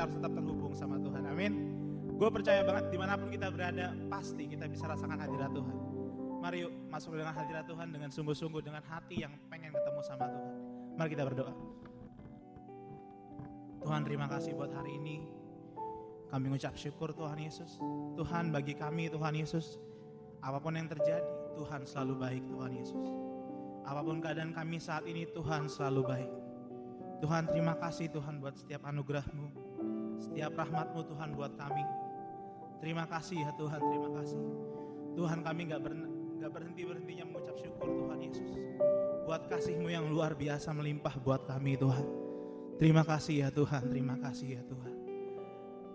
kita 0.00 0.08
harus 0.08 0.16
tetap 0.16 0.32
terhubung 0.32 0.72
sama 0.72 0.96
Tuhan. 0.96 1.28
Amin. 1.28 1.52
Gue 2.16 2.32
percaya 2.32 2.64
banget 2.64 2.88
di 2.88 2.96
mana 2.96 3.20
pun 3.20 3.28
kita 3.28 3.52
berada, 3.52 3.92
pasti 4.08 4.48
kita 4.48 4.64
bisa 4.64 4.88
rasakan 4.88 5.20
hadirat 5.20 5.52
Tuhan. 5.52 5.76
Mari 6.40 6.64
yuk 6.64 6.72
masuk 6.88 7.20
dengan 7.20 7.36
hadirat 7.36 7.68
Tuhan 7.68 7.92
dengan 7.92 8.08
sungguh-sungguh, 8.08 8.64
dengan 8.64 8.80
hati 8.80 9.20
yang 9.20 9.36
pengen 9.52 9.76
ketemu 9.76 10.00
sama 10.00 10.24
Tuhan. 10.24 10.52
Mari 10.96 11.08
kita 11.12 11.24
berdoa. 11.28 11.52
Tuhan 13.84 14.00
terima 14.08 14.24
kasih 14.24 14.56
buat 14.56 14.72
hari 14.72 14.96
ini. 14.96 15.28
Kami 16.32 16.48
mengucap 16.48 16.80
syukur 16.80 17.12
Tuhan 17.12 17.36
Yesus. 17.36 17.76
Tuhan 18.16 18.56
bagi 18.56 18.72
kami 18.72 19.12
Tuhan 19.12 19.36
Yesus, 19.36 19.76
apa 20.40 20.64
pun 20.64 20.80
yang 20.80 20.88
terjadi, 20.88 21.28
Tuhan 21.60 21.84
selalu 21.84 22.14
baik 22.16 22.42
Tuhan 22.48 22.72
Yesus. 22.72 23.08
Apa 23.84 24.00
pun 24.00 24.16
keadaan 24.24 24.56
kami 24.56 24.80
saat 24.80 25.04
ini, 25.04 25.28
Tuhan 25.28 25.68
selalu 25.68 26.00
baik. 26.08 26.30
Tuhan 27.20 27.52
terima 27.52 27.76
kasih 27.76 28.08
Tuhan 28.08 28.40
buat 28.40 28.56
setiap 28.56 28.88
anugerahmu, 28.88 29.69
setiap 30.20 30.52
rahmatmu 30.54 31.00
Tuhan 31.08 31.32
buat 31.34 31.56
kami. 31.56 31.84
Terima 32.80 33.04
kasih 33.08 33.44
ya 33.44 33.50
Tuhan, 33.56 33.80
terima 33.80 34.10
kasih. 34.20 34.40
Tuhan 35.16 35.38
kami 35.44 35.60
gak, 35.68 35.80
ber, 35.84 35.92
gak 36.40 36.50
berhenti-berhentinya 36.52 37.24
mengucap 37.28 37.56
syukur 37.60 37.88
Tuhan 37.88 38.18
Yesus. 38.24 38.50
Buat 39.28 39.48
kasihmu 39.48 39.88
yang 39.88 40.08
luar 40.08 40.32
biasa 40.36 40.72
melimpah 40.72 41.16
buat 41.20 41.44
kami 41.44 41.76
Tuhan. 41.76 42.06
Terima 42.80 43.04
kasih 43.04 43.44
ya 43.44 43.48
Tuhan, 43.52 43.92
terima 43.92 44.16
kasih 44.16 44.56
ya 44.56 44.62
Tuhan. 44.64 44.94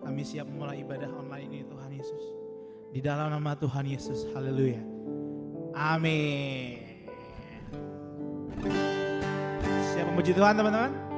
Kami 0.05 0.21
siap 0.21 0.45
memulai 0.45 0.85
ibadah 0.85 1.09
online 1.09 1.49
ini 1.49 1.59
Tuhan 1.65 1.89
Yesus. 1.97 2.23
Di 2.93 3.01
dalam 3.01 3.33
nama 3.33 3.57
Tuhan 3.57 3.89
Yesus, 3.89 4.29
haleluya. 4.37 4.79
Amin. 5.73 6.77
Siap 9.89 10.05
memuji 10.13 10.31
Tuhan 10.37 10.53
teman-teman? 10.53 11.14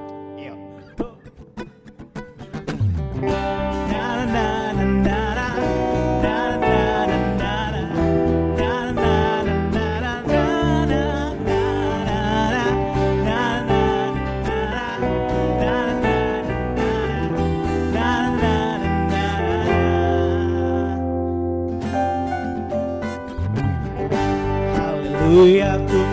Tuhan 25.88 26.07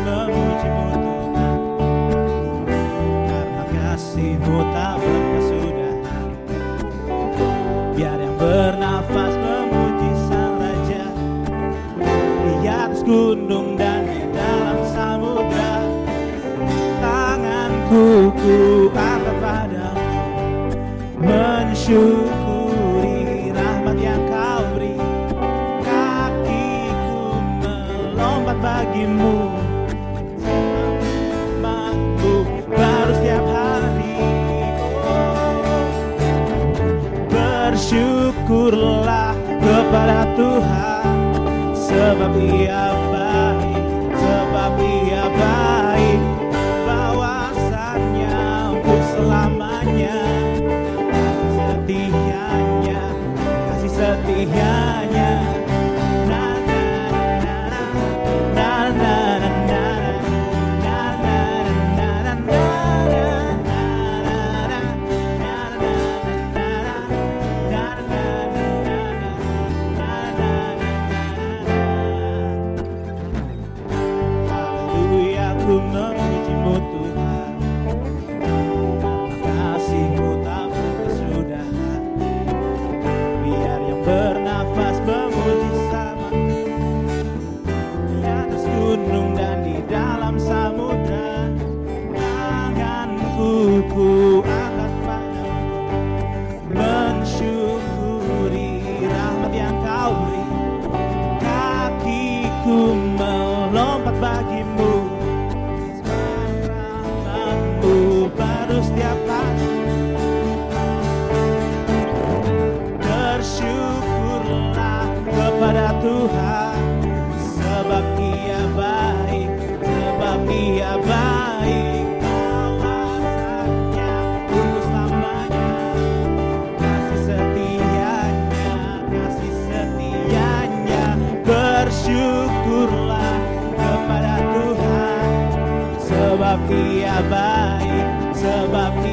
sebab 136.64 136.80
ia 136.96 137.20
baik 137.28 138.06
sebab 138.32 139.03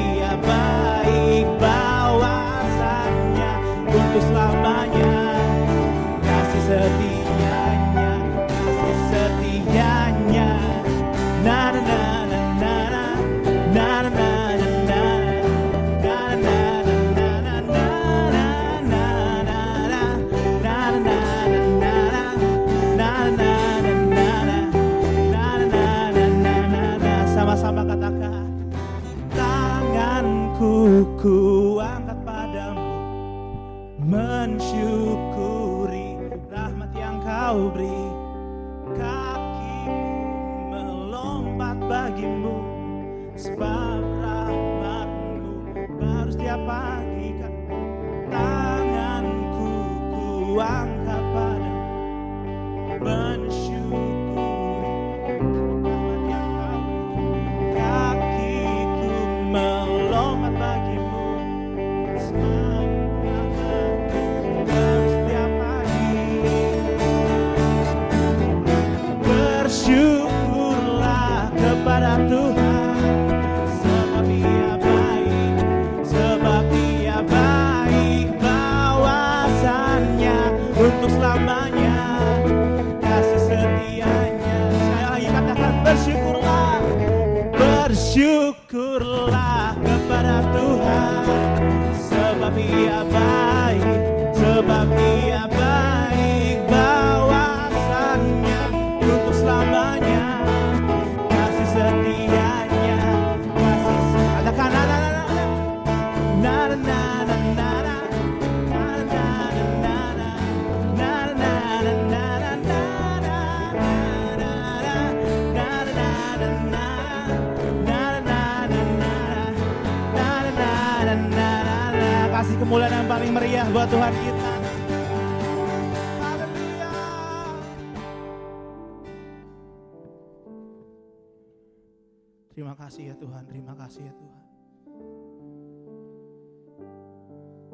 kasih 132.82 133.14
ya 133.14 133.16
Tuhan, 133.16 133.46
terima 133.46 133.78
kasih 133.78 134.02
ya 134.02 134.14
Tuhan. 134.18 134.42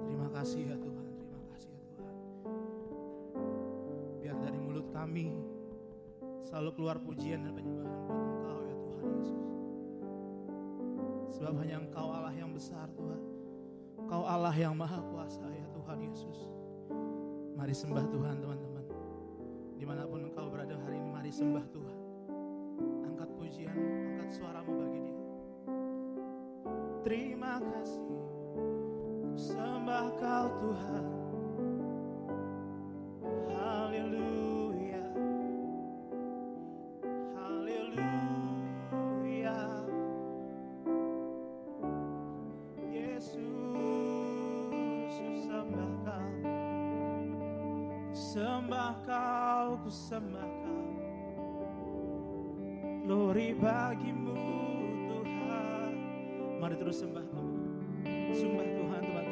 Terima 0.05 0.28
kasih 0.28 0.60
ya 0.69 0.76
Tuhan, 0.76 1.08
terima 1.16 1.40
kasih 1.49 1.70
ya 1.72 1.84
Tuhan. 1.96 2.16
Biar 4.20 4.37
dari 4.37 4.58
mulut 4.60 4.93
kami 4.93 5.32
selalu 6.44 6.70
keluar 6.76 7.00
pujian 7.00 7.40
dan 7.40 7.56
penyembahan 7.56 7.99
buat 8.05 8.20
Engkau 8.20 8.60
ya 8.69 8.76
Tuhan 8.76 9.05
Yesus. 9.16 9.49
Sebab 11.40 11.54
hanya 11.64 11.76
Engkau 11.88 12.12
Allah 12.12 12.34
yang 12.37 12.52
besar 12.52 12.93
Tuhan. 12.93 13.22
Engkau 14.04 14.22
Allah 14.28 14.52
yang 14.52 14.76
maha 14.76 15.00
kuasa 15.08 15.49
ya 15.49 15.66
Tuhan 15.72 16.04
Yesus. 16.04 16.52
Mari 17.56 17.72
sembah 17.72 18.04
Tuhan 18.12 18.44
teman-teman. 18.44 18.84
Di 19.72 19.88
mana 19.88 20.04
pun 20.04 20.20
Engkau 20.28 20.52
berada 20.52 20.76
hari 20.84 21.00
ini, 21.00 21.08
mari 21.08 21.32
sembah 21.32 21.64
Tuhan. 21.72 21.88
Angkat 23.19 23.35
pujianmu, 23.35 24.15
angkat 24.15 24.31
suaramu 24.31 24.79
bagi 24.79 25.03
dia. 25.03 25.19
Terima 27.03 27.59
kasih, 27.59 28.15
sembah 29.35 30.06
kau 30.23 30.47
Tuhan. 30.62 31.03
Haleluya. 33.50 35.03
Haleluya. 37.35 38.23
Yesus, 42.87 43.35
sembah 45.43 45.91
kau. 46.06 46.31
Sembah 48.14 48.94
kau, 49.03 49.75
ku 49.82 49.91
sembah 49.91 50.47
kau. 50.62 51.07
Glory 53.08 53.56
bagimu 53.56 54.37
Tuhan. 55.08 55.93
Mari 56.60 56.76
terus 56.76 57.00
sembah 57.00 57.25
Tuhan. 57.25 57.56
Sembah 58.37 58.69
Tuhan 58.69 59.00
teman-teman. 59.00 59.26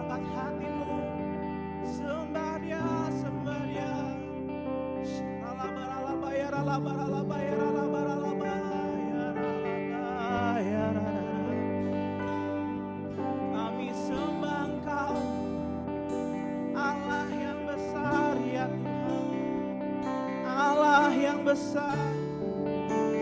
Angkat 0.00 0.24
hatimu. 0.32 0.96
Sembah 1.84 2.56
dia, 2.64 2.84
sembah 3.20 3.62
dia. 3.68 3.92
Shara 5.04 5.68
la 5.68 6.16
bara 6.16 6.56
la 6.64 6.76
bara 6.80 7.04
la 7.04 7.20
bara 7.20 7.67
besar 21.48 21.96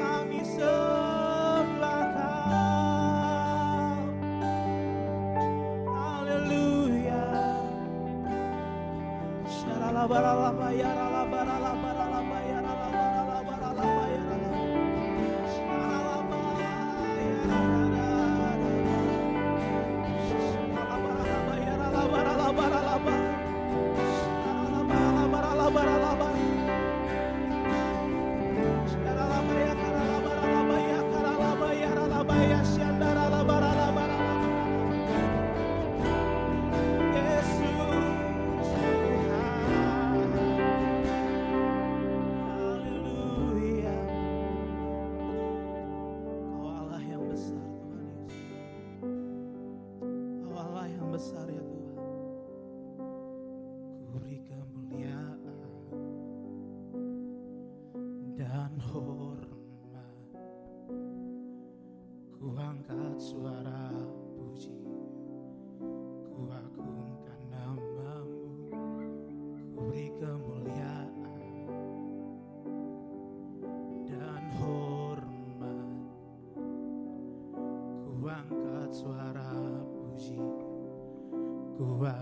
kami 0.03 0.43
sembah 0.43 2.05
kau. 2.11 4.03
Haleluya. 5.95 7.23
Syaralabaralaba 9.47 10.75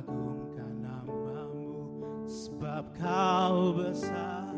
agungkan 0.00 0.72
namamu. 0.82 2.02
Sebab 2.26 2.84
kau 2.98 3.76
besar, 3.76 4.50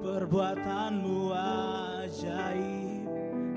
perbuatanmu 0.00 1.34
ajaib, 1.34 3.08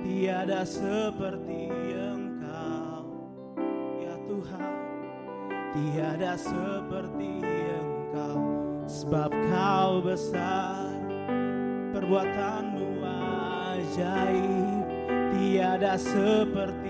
tiada 0.03 0.67
seperti 0.67 1.69
engkau. 1.95 3.07
Ya 4.01 4.15
Tuhan, 4.27 4.73
tiada 5.71 6.33
seperti 6.35 7.31
engkau. 7.45 8.41
Sebab 8.89 9.31
kau 9.31 10.03
besar, 10.03 10.99
perbuatanmu 11.95 12.87
ajaib, 13.71 14.83
tiada 15.31 15.95
seperti 15.95 16.80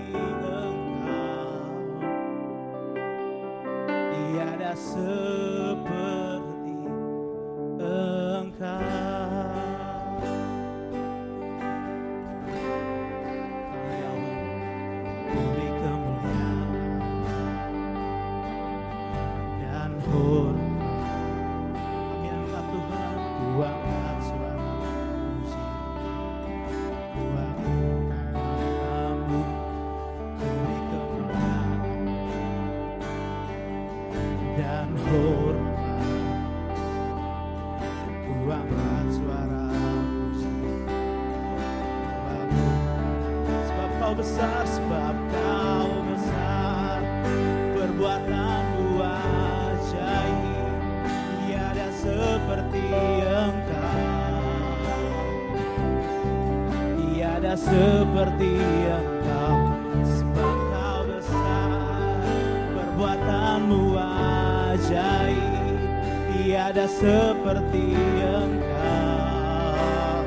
seperti 67.52 67.92
Engkau, 68.24 70.24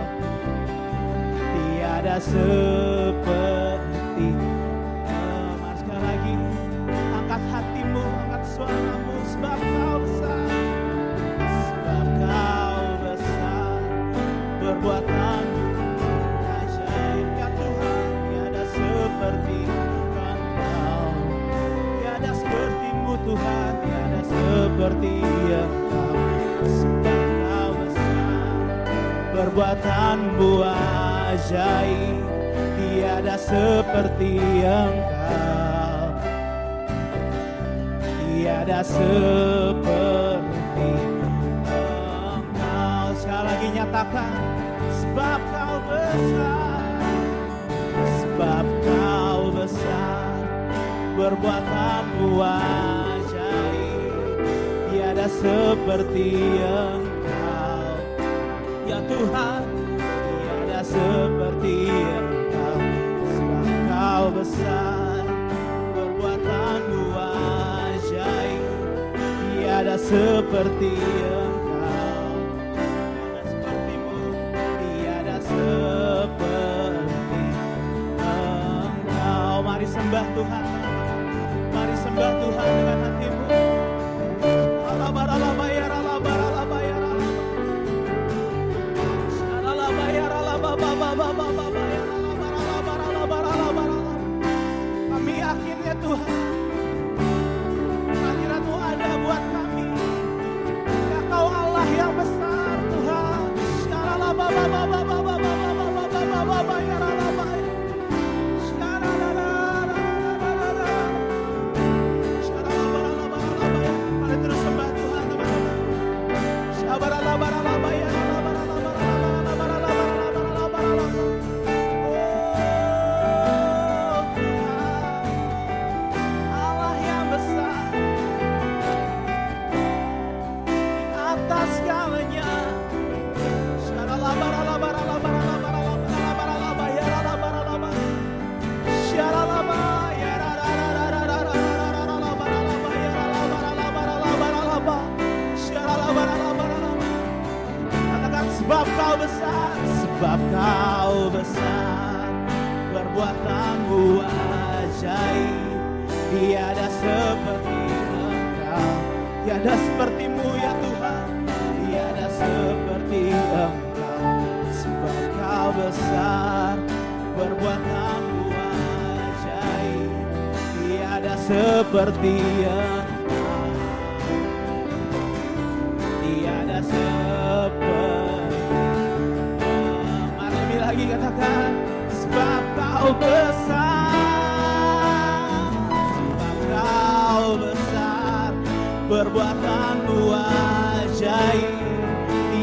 tiada 1.58 2.22
seperti 2.22 2.75
perbuatanmu 29.56 30.68
ajaib 30.68 32.20
tiada 32.76 33.40
seperti 33.40 34.36
engkau. 34.60 36.12
Tiada 38.04 38.84
seperti 38.84 40.92
engkau. 41.72 43.08
Sekali 43.16 43.48
lagi 43.48 43.68
nyatakan 43.80 44.44
sebab 44.92 45.40
kau 45.40 45.76
besar. 45.88 46.84
Sebab 47.96 48.66
kau 48.84 49.56
besar. 49.56 50.36
Perbuatanmu 51.16 52.44
ajaib 52.44 54.36
tiada 54.92 55.32
seperti 55.32 56.60
engkau. 56.60 57.05
Tuhan 59.16 59.64
Tiada 59.96 60.84
seperti 60.84 61.88
Engkau 61.88 62.80
Sebab 63.32 63.64
Engkau 63.64 64.24
besar 64.36 65.24
Perbuatanmu 65.96 67.16
ajaib 67.16 68.64
Tiada 69.56 69.96
seperti 69.96 71.00
Engkau 71.00 72.28
Tiada 72.76 73.42
sepertimu 73.48 74.20
Tiada 74.84 75.38
seperti 75.40 77.40
Engkau. 78.20 79.56
Mari 79.64 79.88
sembah 79.88 80.26
Tuhan 80.36 80.66
Mari 81.72 81.96
sembah 82.04 82.32
Tuhan 82.44 82.68
dengan 82.68 83.00
hati 83.00 83.15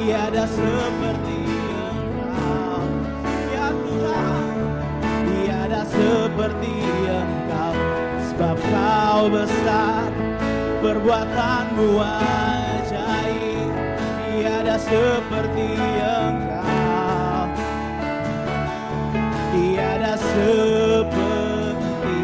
tiada 0.03 0.51
seperti 0.51 1.47
Engkau. 1.47 2.83
Ya 3.55 3.71
Tuhan 3.71 4.55
tiada 5.31 5.83
seperti 5.87 6.75
Engkau. 7.07 7.75
Sebab 8.35 8.59
Kau 8.59 9.31
besar 9.31 10.11
perbuatanmu 10.83 12.03
ajaib. 12.03 13.71
Tiada 14.27 14.75
seperti 14.83 15.71
Engkau. 16.03 17.47
Tiada 19.55 20.19
seperti 20.19 22.19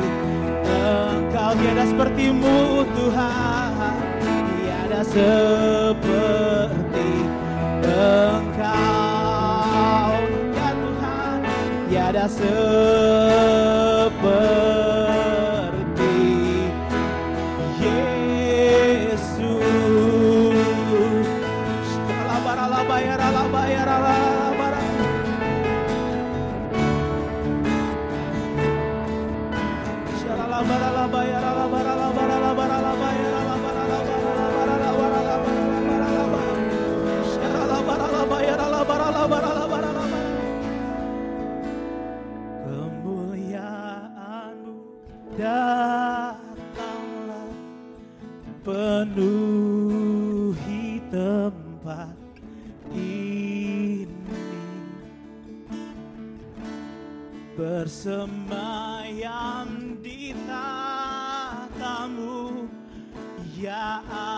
Engkau. 0.66 1.50
Tiada 1.62 1.85
sepertimu 1.87 2.58
Tuhan. 2.99 3.94
Tiada 4.50 5.06
seperti 5.06 6.58
Engkau 7.85 8.62
ya 10.54 10.70
Tuhan 10.75 11.40
tiada 11.88 12.26
seperti 12.30 13.49
Yeah. 63.68 64.38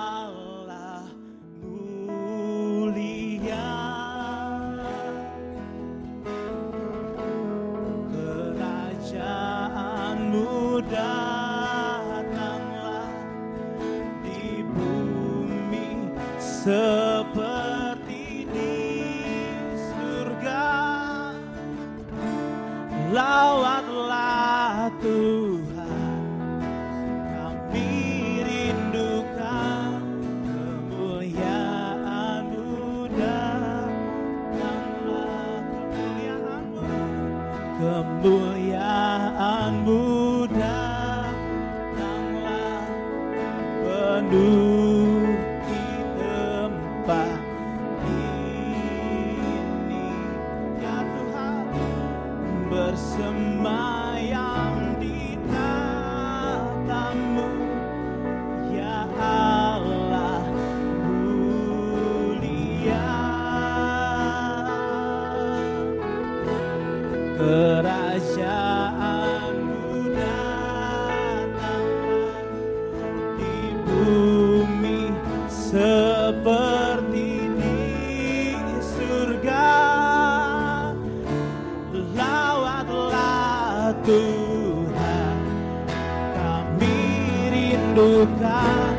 lugar. 88.20 88.89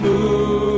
Move. 0.00 0.77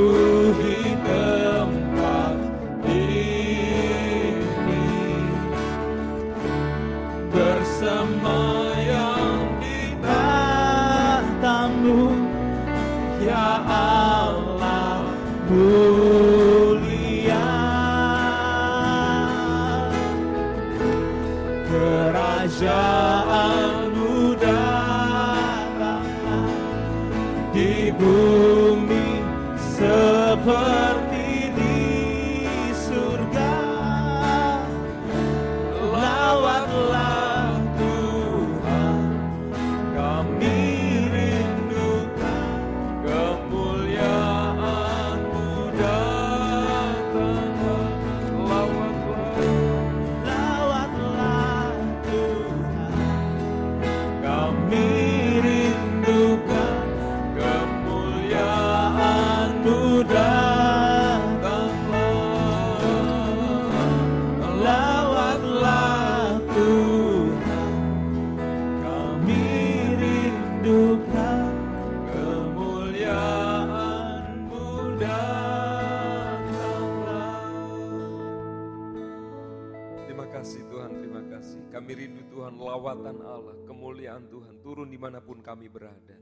Kasih. 81.27 81.61
Kami 81.69 81.91
rindu 81.93 82.23
Tuhan 82.31 82.57
lawatan 82.57 83.17
Allah, 83.21 83.55
kemuliaan 83.67 84.25
Tuhan 84.29 84.61
turun 84.61 84.89
di 84.89 84.97
mana 84.97 85.21
pun 85.21 85.41
kami 85.41 85.69
berada. 85.69 86.17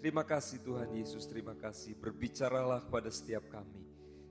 Terima 0.00 0.24
kasih 0.24 0.64
Tuhan 0.64 0.96
Yesus, 0.96 1.28
terima 1.28 1.52
kasih. 1.52 1.92
Berbicaralah 2.00 2.80
kepada 2.88 3.12
setiap 3.12 3.44
kami. 3.52 3.84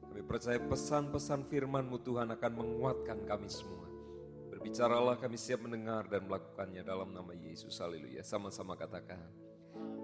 Kami 0.10 0.26
percaya 0.26 0.58
pesan-pesan 0.58 1.46
firman-Mu 1.46 2.02
Tuhan 2.02 2.34
akan 2.34 2.52
menguatkan 2.58 3.22
kami 3.30 3.46
semua. 3.46 3.86
Berbicaralah 4.50 5.22
kami 5.22 5.38
siap 5.38 5.62
mendengar 5.62 6.10
dan 6.10 6.26
melakukannya 6.26 6.82
dalam 6.82 7.14
nama 7.14 7.32
Yesus. 7.38 7.78
Haleluya. 7.78 8.26
Sama-sama 8.26 8.74
katakan. 8.74 9.22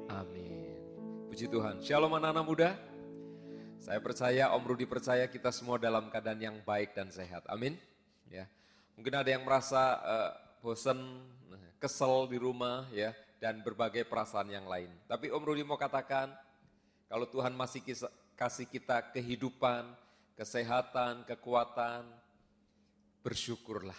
Amin. 0.08 0.80
Puji 1.28 1.50
Tuhan. 1.50 1.82
Shalom 1.82 2.14
anak-anak 2.14 2.46
muda. 2.46 2.70
Saya 3.82 4.00
percaya, 4.00 4.54
Om 4.54 4.64
Rudi 4.64 4.86
percaya 4.88 5.26
kita 5.28 5.50
semua 5.50 5.82
dalam 5.82 6.08
keadaan 6.14 6.40
yang 6.40 6.58
baik 6.62 6.94
dan 6.94 7.10
sehat. 7.10 7.44
Amin. 7.50 7.76
Ya. 8.30 8.46
Mungkin 8.96 9.14
ada 9.16 9.30
yang 9.30 9.44
merasa 9.44 10.00
eh, 10.00 10.32
bosan, 10.64 11.00
kesel 11.80 12.32
di 12.32 12.40
rumah 12.40 12.88
ya 12.96 13.12
dan 13.38 13.62
berbagai 13.62 14.08
perasaan 14.08 14.50
yang 14.50 14.66
lain. 14.66 14.90
Tapi 15.06 15.30
Om 15.30 15.44
Rudi 15.44 15.62
mau 15.62 15.78
katakan, 15.78 16.32
kalau 17.06 17.28
Tuhan 17.28 17.54
masih 17.54 17.84
kis- 17.84 18.14
kasih 18.34 18.66
kita 18.66 19.14
kehidupan, 19.14 19.94
kesehatan, 20.40 21.28
kekuatan, 21.28 22.08
bersyukurlah 23.22 23.98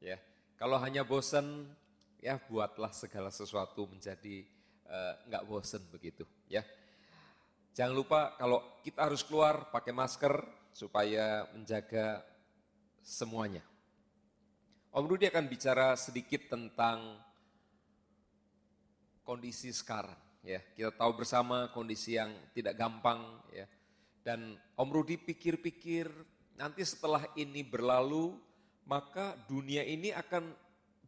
ya. 0.00 0.16
Kalau 0.58 0.78
hanya 0.82 1.06
bosan, 1.06 1.70
ya 2.18 2.38
buatlah 2.50 2.90
segala 2.90 3.30
sesuatu 3.30 3.86
menjadi 3.86 4.46
eh, 4.86 5.14
nggak 5.28 5.46
bosan 5.46 5.82
begitu 5.90 6.26
ya. 6.50 6.62
Jangan 7.78 7.94
lupa 7.94 8.34
kalau 8.34 8.58
kita 8.82 9.06
harus 9.06 9.22
keluar 9.22 9.70
pakai 9.70 9.94
masker 9.94 10.34
supaya 10.74 11.46
menjaga 11.54 12.26
semuanya. 13.06 13.62
Om 14.88 15.04
Rudi 15.04 15.28
akan 15.28 15.46
bicara 15.52 15.92
sedikit 16.00 16.48
tentang 16.48 17.20
kondisi 19.20 19.68
sekarang. 19.68 20.16
Ya, 20.40 20.64
kita 20.72 20.96
tahu 20.96 21.20
bersama 21.20 21.68
kondisi 21.76 22.16
yang 22.16 22.32
tidak 22.56 22.80
gampang. 22.80 23.20
Ya, 23.52 23.68
dan 24.24 24.56
Om 24.80 24.88
Rudi 24.88 25.20
pikir-pikir 25.20 26.08
nanti 26.56 26.80
setelah 26.88 27.28
ini 27.36 27.60
berlalu, 27.60 28.40
maka 28.88 29.36
dunia 29.44 29.84
ini 29.84 30.08
akan 30.08 30.56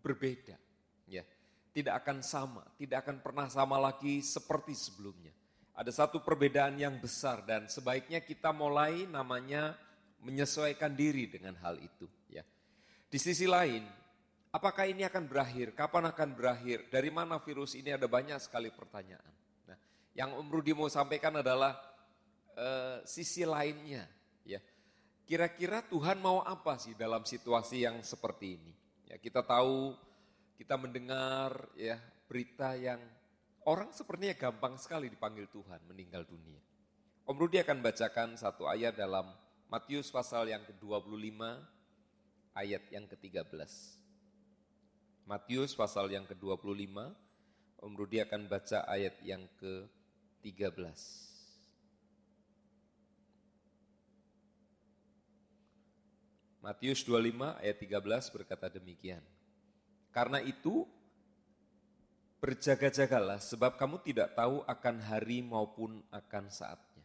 berbeda. 0.05 0.61
Ya, 1.09 1.25
tidak 1.73 2.05
akan 2.05 2.21
sama, 2.21 2.63
tidak 2.77 3.09
akan 3.09 3.25
pernah 3.25 3.49
sama 3.49 3.81
lagi 3.81 4.21
seperti 4.21 4.77
sebelumnya. 4.77 5.33
Ada 5.73 6.05
satu 6.05 6.21
perbedaan 6.21 6.77
yang 6.77 7.01
besar 7.01 7.41
dan 7.49 7.65
sebaiknya 7.65 8.21
kita 8.21 8.53
mulai 8.53 9.09
namanya 9.09 9.73
menyesuaikan 10.21 10.93
diri 10.93 11.25
dengan 11.33 11.57
hal 11.65 11.81
itu. 11.81 12.05
Ya, 12.29 12.45
di 13.11 13.19
sisi 13.19 13.43
lain, 13.43 13.83
apakah 14.55 14.87
ini 14.87 15.03
akan 15.03 15.27
berakhir? 15.27 15.75
Kapan 15.75 16.15
akan 16.15 16.31
berakhir? 16.31 16.87
Dari 16.95 17.11
mana 17.11 17.43
virus 17.43 17.75
ini? 17.75 17.91
Ada 17.91 18.07
banyak 18.07 18.39
sekali 18.39 18.71
pertanyaan. 18.71 19.35
Nah, 19.67 19.79
yang 20.15 20.31
Om 20.39 20.47
Rudi 20.47 20.71
mau 20.71 20.87
sampaikan 20.87 21.43
adalah 21.43 21.75
uh, 22.55 23.03
sisi 23.03 23.43
lainnya. 23.43 24.07
Ya, 24.47 24.63
kira-kira 25.27 25.83
Tuhan 25.83 26.23
mau 26.23 26.47
apa 26.47 26.79
sih 26.79 26.95
dalam 26.95 27.27
situasi 27.27 27.83
yang 27.83 27.99
seperti 28.07 28.63
ini? 28.63 28.73
Ya, 29.11 29.19
kita 29.19 29.43
tahu, 29.43 29.99
kita 30.55 30.79
mendengar 30.79 31.67
ya 31.75 31.99
berita 32.31 32.79
yang 32.79 33.03
orang 33.67 33.91
sepertinya 33.91 34.39
gampang 34.39 34.79
sekali 34.79 35.11
dipanggil 35.11 35.51
Tuhan 35.51 35.83
meninggal 35.91 36.23
dunia. 36.31 36.63
Om 37.27 37.35
Rudi 37.35 37.59
akan 37.59 37.83
bacakan 37.83 38.39
satu 38.39 38.71
ayat 38.71 38.95
dalam 38.95 39.35
Matius 39.67 40.15
pasal 40.15 40.47
yang 40.47 40.63
ke-25 40.63 41.39
ayat 42.55 42.83
yang 42.91 43.07
ke-13. 43.07 43.51
Matius 45.27 45.73
pasal 45.79 46.11
yang 46.11 46.27
ke-25, 46.27 46.91
Om 47.81 47.93
Rudi 47.97 48.21
akan 48.21 48.51
baca 48.51 48.85
ayat 48.85 49.17
yang 49.25 49.47
ke-13. 49.57 51.31
Matius 56.61 57.01
25 57.09 57.57
ayat 57.57 57.77
13 57.81 58.37
berkata 58.37 58.69
demikian. 58.69 59.25
Karena 60.13 60.45
itu 60.45 60.85
berjaga-jagalah 62.41 63.41
sebab 63.41 63.81
kamu 63.81 64.05
tidak 64.05 64.37
tahu 64.37 64.61
akan 64.69 64.97
hari 65.01 65.41
maupun 65.41 66.05
akan 66.13 66.53
saatnya. 66.53 67.05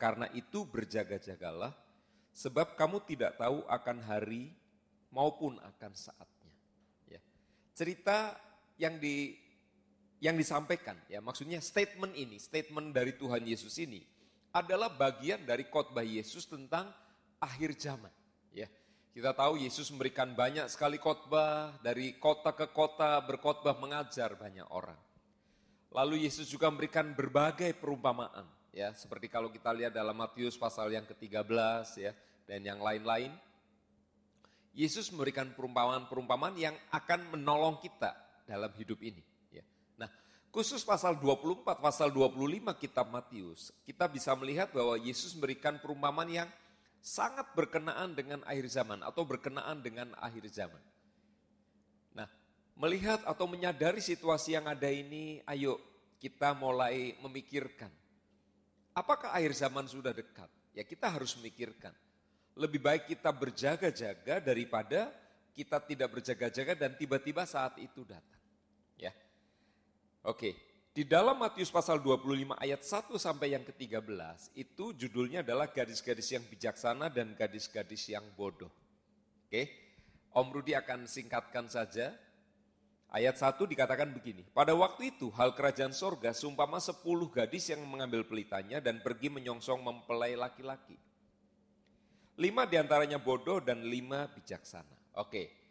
Karena 0.00 0.24
itu 0.32 0.64
berjaga-jagalah 0.64 1.76
sebab 2.32 2.74
kamu 2.74 3.04
tidak 3.04 3.36
tahu 3.36 3.62
akan 3.68 3.98
hari 4.04 4.52
maupun 5.12 5.60
akan 5.60 5.92
saatnya. 5.92 6.54
Ya. 7.06 7.20
Cerita 7.76 8.36
yang 8.80 8.96
di 8.96 9.36
yang 10.22 10.38
disampaikan 10.38 10.96
ya 11.10 11.20
maksudnya 11.20 11.60
statement 11.60 12.16
ini, 12.16 12.40
statement 12.40 12.96
dari 12.96 13.12
Tuhan 13.14 13.44
Yesus 13.44 13.76
ini 13.82 14.00
adalah 14.52 14.92
bagian 14.92 15.44
dari 15.44 15.68
khotbah 15.68 16.04
Yesus 16.04 16.48
tentang 16.48 16.88
akhir 17.40 17.76
zaman. 17.76 18.12
Ya, 18.52 18.68
kita 19.12 19.32
tahu 19.32 19.60
Yesus 19.60 19.88
memberikan 19.92 20.32
banyak 20.32 20.68
sekali 20.68 20.96
khotbah 21.00 21.76
dari 21.80 22.16
kota 22.16 22.52
ke 22.52 22.68
kota 22.72 23.20
berkhotbah 23.24 23.76
mengajar 23.80 24.36
banyak 24.36 24.68
orang. 24.72 24.98
Lalu 25.92 26.24
Yesus 26.24 26.48
juga 26.48 26.72
memberikan 26.72 27.12
berbagai 27.12 27.76
perumpamaan 27.76 28.48
ya 28.72 28.90
seperti 28.96 29.28
kalau 29.28 29.52
kita 29.52 29.70
lihat 29.70 29.92
dalam 29.92 30.16
Matius 30.16 30.56
pasal 30.56 30.90
yang 30.90 31.04
ke-13 31.04 31.86
ya 32.00 32.12
dan 32.48 32.60
yang 32.64 32.80
lain-lain. 32.80 33.30
Yesus 34.72 35.12
memberikan 35.12 35.52
perumpamaan-perumpamaan 35.52 36.56
yang 36.56 36.72
akan 36.88 37.36
menolong 37.36 37.76
kita 37.84 38.16
dalam 38.48 38.72
hidup 38.72 39.04
ini. 39.04 39.20
Ya. 39.52 39.60
Nah, 40.00 40.08
khusus 40.48 40.80
pasal 40.80 41.20
24, 41.20 41.76
pasal 41.76 42.08
25 42.08 42.72
kitab 42.80 43.12
Matius, 43.12 43.68
kita 43.84 44.08
bisa 44.08 44.32
melihat 44.32 44.72
bahwa 44.72 44.96
Yesus 44.96 45.36
memberikan 45.36 45.76
perumpamaan 45.76 46.32
yang 46.32 46.48
sangat 47.04 47.52
berkenaan 47.52 48.16
dengan 48.16 48.40
akhir 48.48 48.72
zaman 48.72 49.04
atau 49.04 49.28
berkenaan 49.28 49.84
dengan 49.84 50.08
akhir 50.16 50.48
zaman. 50.48 50.80
Nah, 52.16 52.30
melihat 52.80 53.20
atau 53.28 53.44
menyadari 53.44 54.00
situasi 54.00 54.56
yang 54.56 54.64
ada 54.64 54.88
ini, 54.88 55.44
ayo 55.52 55.76
kita 56.16 56.56
mulai 56.56 57.12
memikirkan. 57.20 57.92
Apakah 58.92 59.32
akhir 59.32 59.56
zaman 59.56 59.88
sudah 59.88 60.12
dekat? 60.12 60.48
Ya 60.76 60.84
kita 60.84 61.08
harus 61.08 61.32
memikirkan. 61.40 61.92
Lebih 62.52 62.80
baik 62.80 63.04
kita 63.08 63.32
berjaga-jaga 63.32 64.40
daripada 64.40 65.08
kita 65.52 65.80
tidak 65.84 66.08
berjaga-jaga 66.12 66.72
dan 66.76 66.92
tiba-tiba 66.96 67.44
saat 67.48 67.76
itu 67.80 68.04
datang. 68.04 68.40
Ya. 69.00 69.12
Oke, 70.24 70.56
di 70.92 71.08
dalam 71.08 71.40
Matius 71.40 71.72
pasal 71.72 72.04
25 72.04 72.52
ayat 72.60 72.84
1 72.84 73.16
sampai 73.16 73.56
yang 73.56 73.64
ke-13 73.64 74.52
itu 74.60 74.92
judulnya 74.92 75.40
adalah 75.40 75.72
gadis-gadis 75.72 76.36
yang 76.36 76.44
bijaksana 76.44 77.08
dan 77.08 77.32
gadis-gadis 77.32 78.12
yang 78.12 78.24
bodoh. 78.36 78.68
Oke, 79.48 79.72
Om 80.36 80.48
Rudi 80.52 80.76
akan 80.76 81.08
singkatkan 81.08 81.68
saja. 81.68 82.12
Ayat 83.12 83.36
1 83.36 83.68
dikatakan 83.68 84.08
begini, 84.08 84.40
pada 84.56 84.72
waktu 84.72 85.12
itu 85.12 85.28
hal 85.36 85.52
kerajaan 85.52 85.92
sorga 85.92 86.32
sumpama 86.32 86.80
sepuluh 86.80 87.28
gadis 87.28 87.68
yang 87.68 87.84
mengambil 87.84 88.24
pelitanya 88.24 88.80
dan 88.80 89.04
pergi 89.04 89.28
menyongsong 89.28 89.84
mempelai 89.84 90.32
laki-laki. 90.32 90.96
Lima 92.40 92.64
di 92.64 92.80
antaranya 92.80 93.20
bodoh 93.20 93.60
dan 93.60 93.84
lima 93.84 94.32
bijaksana. 94.32 95.20
Oke, 95.20 95.62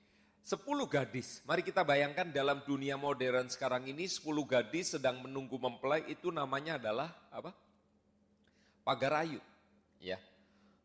Sepuluh 0.41 0.89
gadis, 0.89 1.45
mari 1.45 1.61
kita 1.61 1.85
bayangkan 1.85 2.25
dalam 2.33 2.65
dunia 2.65 2.97
modern 2.97 3.45
sekarang 3.45 3.85
ini 3.85 4.09
sepuluh 4.09 4.41
gadis 4.41 4.97
sedang 4.97 5.21
menunggu 5.21 5.53
mempelai 5.61 6.01
itu 6.09 6.33
namanya 6.33 6.81
adalah 6.81 7.13
apa? 7.29 7.53
Pagar 8.81 9.21
ayu. 9.21 9.37
Ya. 10.01 10.17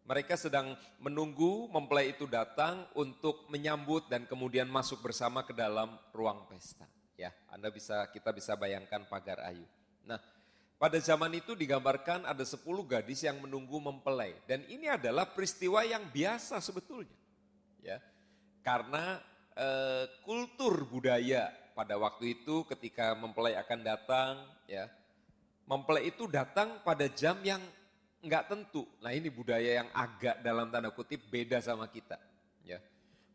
Mereka 0.07 0.38
sedang 0.38 0.79
menunggu 1.03 1.66
mempelai 1.66 2.14
itu 2.14 2.31
datang 2.31 2.87
untuk 2.95 3.51
menyambut 3.51 4.07
dan 4.07 4.23
kemudian 4.23 4.71
masuk 4.71 5.03
bersama 5.03 5.42
ke 5.42 5.51
dalam 5.51 5.99
ruang 6.14 6.47
pesta. 6.47 6.87
Ya, 7.19 7.35
Anda 7.51 7.75
bisa 7.75 8.07
kita 8.14 8.31
bisa 8.31 8.55
bayangkan 8.55 9.03
pagar 9.11 9.42
ayu. 9.51 9.66
Nah, 10.07 10.23
pada 10.79 11.03
zaman 11.03 11.35
itu 11.35 11.59
digambarkan 11.59 12.23
ada 12.23 12.45
sepuluh 12.47 12.87
gadis 12.87 13.27
yang 13.27 13.42
menunggu 13.42 13.83
mempelai 13.83 14.38
dan 14.47 14.62
ini 14.71 14.87
adalah 14.87 15.27
peristiwa 15.27 15.83
yang 15.83 16.07
biasa 16.07 16.62
sebetulnya. 16.62 17.19
Ya. 17.83 17.99
Karena 18.62 19.19
eh, 19.59 20.07
kultur 20.23 20.87
budaya 20.87 21.51
pada 21.75 21.99
waktu 21.99 22.40
itu 22.40 22.62
ketika 22.71 23.16
mempelai 23.19 23.57
akan 23.59 23.81
datang 23.85 24.33
ya 24.64 24.88
mempelai 25.69 26.09
itu 26.09 26.25
datang 26.31 26.81
pada 26.81 27.05
jam 27.11 27.37
yang 27.42 27.61
nggak 28.27 28.51
tentu. 28.51 28.85
Nah 29.01 29.15
ini 29.15 29.31
budaya 29.31 29.83
yang 29.83 29.89
agak 29.95 30.43
dalam 30.43 30.69
tanda 30.69 30.91
kutip 30.91 31.23
beda 31.31 31.62
sama 31.62 31.87
kita 31.87 32.19
ya. 32.67 32.83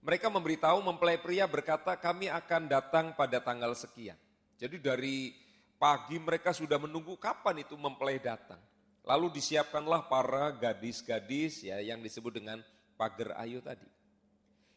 Mereka 0.04 0.28
memberitahu 0.28 0.84
mempelai 0.84 1.18
pria 1.18 1.48
berkata 1.48 1.96
kami 1.96 2.28
akan 2.28 2.68
datang 2.68 3.06
pada 3.16 3.40
tanggal 3.40 3.72
sekian. 3.74 4.18
Jadi 4.60 4.78
dari 4.78 5.34
pagi 5.80 6.22
mereka 6.22 6.54
sudah 6.54 6.78
menunggu 6.78 7.18
kapan 7.18 7.64
itu 7.64 7.74
mempelai 7.80 8.22
datang. 8.22 8.60
Lalu 9.02 9.34
disiapkanlah 9.34 10.06
para 10.06 10.54
gadis-gadis 10.54 11.66
ya 11.66 11.82
yang 11.82 12.06
disebut 12.06 12.38
dengan 12.38 12.62
pagar 12.94 13.34
ayu 13.42 13.58
tadi. 13.66 13.90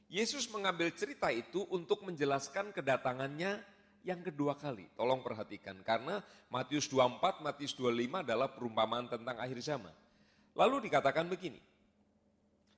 Yesus 0.08 0.48
mengambil 0.48 0.88
cerita 0.96 1.28
itu 1.28 1.66
untuk 1.68 2.04
menjelaskan 2.06 2.72
kedatangannya 2.72 3.60
yang 4.04 4.20
kedua 4.20 4.54
kali. 4.54 4.86
Tolong 4.94 5.24
perhatikan, 5.24 5.80
karena 5.80 6.20
Matius 6.52 6.86
24, 6.86 7.40
Matius 7.40 7.72
25 7.74 8.20
adalah 8.22 8.52
perumpamaan 8.52 9.08
tentang 9.08 9.40
akhir 9.40 9.58
zaman. 9.64 9.92
Lalu 10.54 10.86
dikatakan 10.86 11.26
begini, 11.26 11.58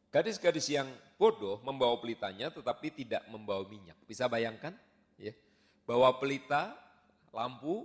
gadis-gadis 0.08 0.72
yang 0.72 0.88
bodoh 1.20 1.60
membawa 1.60 1.96
pelitanya 2.00 2.48
tetapi 2.48 2.88
tidak 2.92 3.24
membawa 3.28 3.64
minyak. 3.68 3.96
Bisa 4.08 4.28
bayangkan? 4.28 4.72
ya 5.20 5.32
Bawa 5.84 6.16
pelita, 6.16 6.72
lampu, 7.36 7.84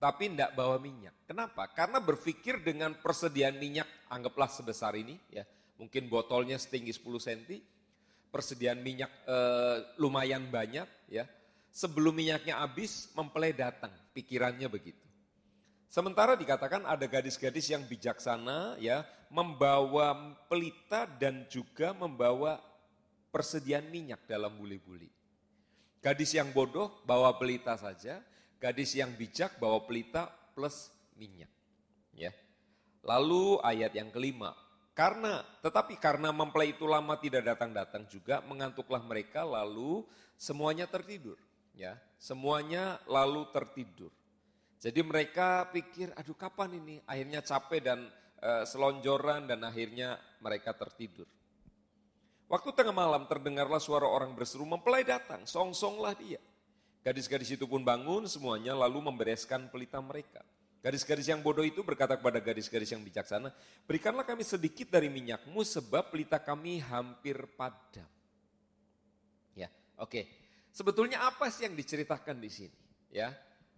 tapi 0.00 0.32
tidak 0.32 0.56
bawa 0.56 0.76
minyak. 0.80 1.12
Kenapa? 1.28 1.68
Karena 1.72 2.00
berpikir 2.00 2.64
dengan 2.64 2.96
persediaan 3.00 3.56
minyak, 3.56 3.88
anggaplah 4.08 4.48
sebesar 4.48 4.96
ini, 4.96 5.16
ya 5.32 5.44
mungkin 5.76 6.08
botolnya 6.08 6.56
setinggi 6.56 6.92
10 6.92 7.16
cm, 7.20 7.60
persediaan 8.32 8.80
minyak 8.80 9.12
e, 9.24 9.36
lumayan 10.00 10.48
banyak 10.48 10.88
ya. 11.12 11.24
Sebelum 11.76 12.16
minyaknya 12.16 12.64
habis, 12.64 13.12
mempelai 13.12 13.52
datang, 13.52 13.92
pikirannya 14.16 14.64
begitu. 14.64 15.05
Sementara 15.86 16.34
dikatakan 16.34 16.82
ada 16.82 17.06
gadis-gadis 17.06 17.70
yang 17.70 17.86
bijaksana 17.86 18.76
ya, 18.82 19.06
membawa 19.30 20.36
pelita 20.50 21.06
dan 21.06 21.46
juga 21.46 21.94
membawa 21.94 22.58
persediaan 23.30 23.86
minyak 23.90 24.26
dalam 24.26 24.54
buli-buli. 24.58 25.08
Gadis 26.02 26.34
yang 26.34 26.50
bodoh 26.54 27.02
bawa 27.06 27.34
pelita 27.38 27.74
saja, 27.78 28.22
gadis 28.62 28.94
yang 28.94 29.14
bijak 29.14 29.58
bawa 29.58 29.82
pelita 29.86 30.30
plus 30.54 30.90
minyak. 31.18 31.50
Ya. 32.14 32.30
Lalu 33.06 33.62
ayat 33.62 33.94
yang 33.94 34.10
kelima, 34.10 34.54
karena, 34.96 35.44
tetapi 35.60 36.00
karena 36.00 36.32
mempelai 36.32 36.72
itu 36.72 36.88
lama 36.88 37.20
tidak 37.20 37.44
datang-datang 37.44 38.08
juga, 38.08 38.40
mengantuklah 38.48 39.04
mereka 39.04 39.44
lalu 39.44 40.02
semuanya 40.40 40.88
tertidur. 40.88 41.36
Ya, 41.76 42.00
semuanya 42.16 42.96
lalu 43.04 43.44
tertidur. 43.52 44.08
Jadi 44.76 45.00
mereka 45.00 45.66
pikir, 45.72 46.12
aduh 46.12 46.36
kapan 46.36 46.76
ini? 46.76 46.96
Akhirnya 47.08 47.40
capek 47.40 47.80
dan 47.80 48.06
e, 48.36 48.50
selonjoran 48.68 49.48
dan 49.48 49.64
akhirnya 49.64 50.20
mereka 50.44 50.76
tertidur. 50.76 51.24
Waktu 52.46 52.70
tengah 52.76 52.94
malam 52.94 53.26
terdengarlah 53.26 53.82
suara 53.82 54.06
orang 54.06 54.36
berseru, 54.36 54.62
mempelai 54.62 55.02
datang, 55.02 55.42
song-songlah 55.48 56.14
dia. 56.14 56.38
Gadis-gadis 57.02 57.58
itu 57.58 57.66
pun 57.66 57.82
bangun 57.82 58.26
semuanya 58.30 58.74
lalu 58.74 59.02
membereskan 59.10 59.66
pelita 59.66 59.98
mereka. 59.98 60.42
Gadis-gadis 60.86 61.26
yang 61.26 61.42
bodoh 61.42 61.66
itu 61.66 61.82
berkata 61.82 62.14
kepada 62.14 62.38
gadis-gadis 62.38 62.94
yang 62.94 63.02
bijaksana, 63.02 63.50
berikanlah 63.90 64.22
kami 64.22 64.46
sedikit 64.46 64.86
dari 64.94 65.10
minyakmu 65.10 65.58
sebab 65.66 66.14
pelita 66.14 66.38
kami 66.38 66.78
hampir 66.78 67.42
padam. 67.58 68.06
Ya, 69.58 69.66
oke. 69.98 70.22
Sebetulnya 70.70 71.26
apa 71.26 71.50
sih 71.50 71.66
yang 71.66 71.74
diceritakan 71.74 72.38
di 72.38 72.50
sini? 72.52 72.78
Ya, 73.10 73.34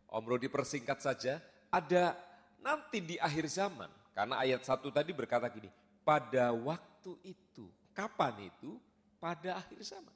Om 0.08 0.24
Rodi 0.24 0.48
persingkat 0.48 1.04
saja, 1.04 1.40
ada 1.68 2.16
nanti 2.64 3.04
di 3.04 3.16
akhir 3.20 3.48
zaman. 3.48 3.88
Karena 4.16 4.40
ayat 4.40 4.64
satu 4.64 4.88
tadi 4.88 5.12
berkata 5.12 5.46
gini, 5.52 5.68
pada 6.02 6.50
waktu 6.50 7.12
itu 7.22 7.68
Kapan 7.98 8.46
itu? 8.46 8.78
Pada 9.18 9.58
akhir 9.58 9.82
zaman. 9.82 10.14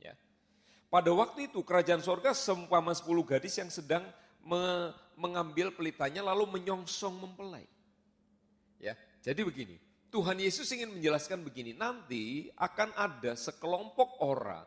Ya. 0.00 0.16
Pada 0.88 1.12
waktu 1.12 1.52
itu 1.52 1.60
kerajaan 1.60 2.00
sorga 2.00 2.32
seumpama 2.32 2.96
sepuluh 2.96 3.20
gadis 3.20 3.60
yang 3.60 3.68
sedang 3.68 4.00
me 4.40 4.88
mengambil 5.12 5.68
pelitanya 5.68 6.24
lalu 6.24 6.48
menyongsong 6.56 7.12
mempelai. 7.20 7.68
Ya, 8.80 8.96
jadi 9.20 9.44
begini, 9.44 9.76
Tuhan 10.08 10.40
Yesus 10.40 10.66
ingin 10.72 10.96
menjelaskan 10.96 11.44
begini, 11.44 11.76
nanti 11.76 12.48
akan 12.56 12.90
ada 12.96 13.36
sekelompok 13.36 14.24
orang 14.24 14.64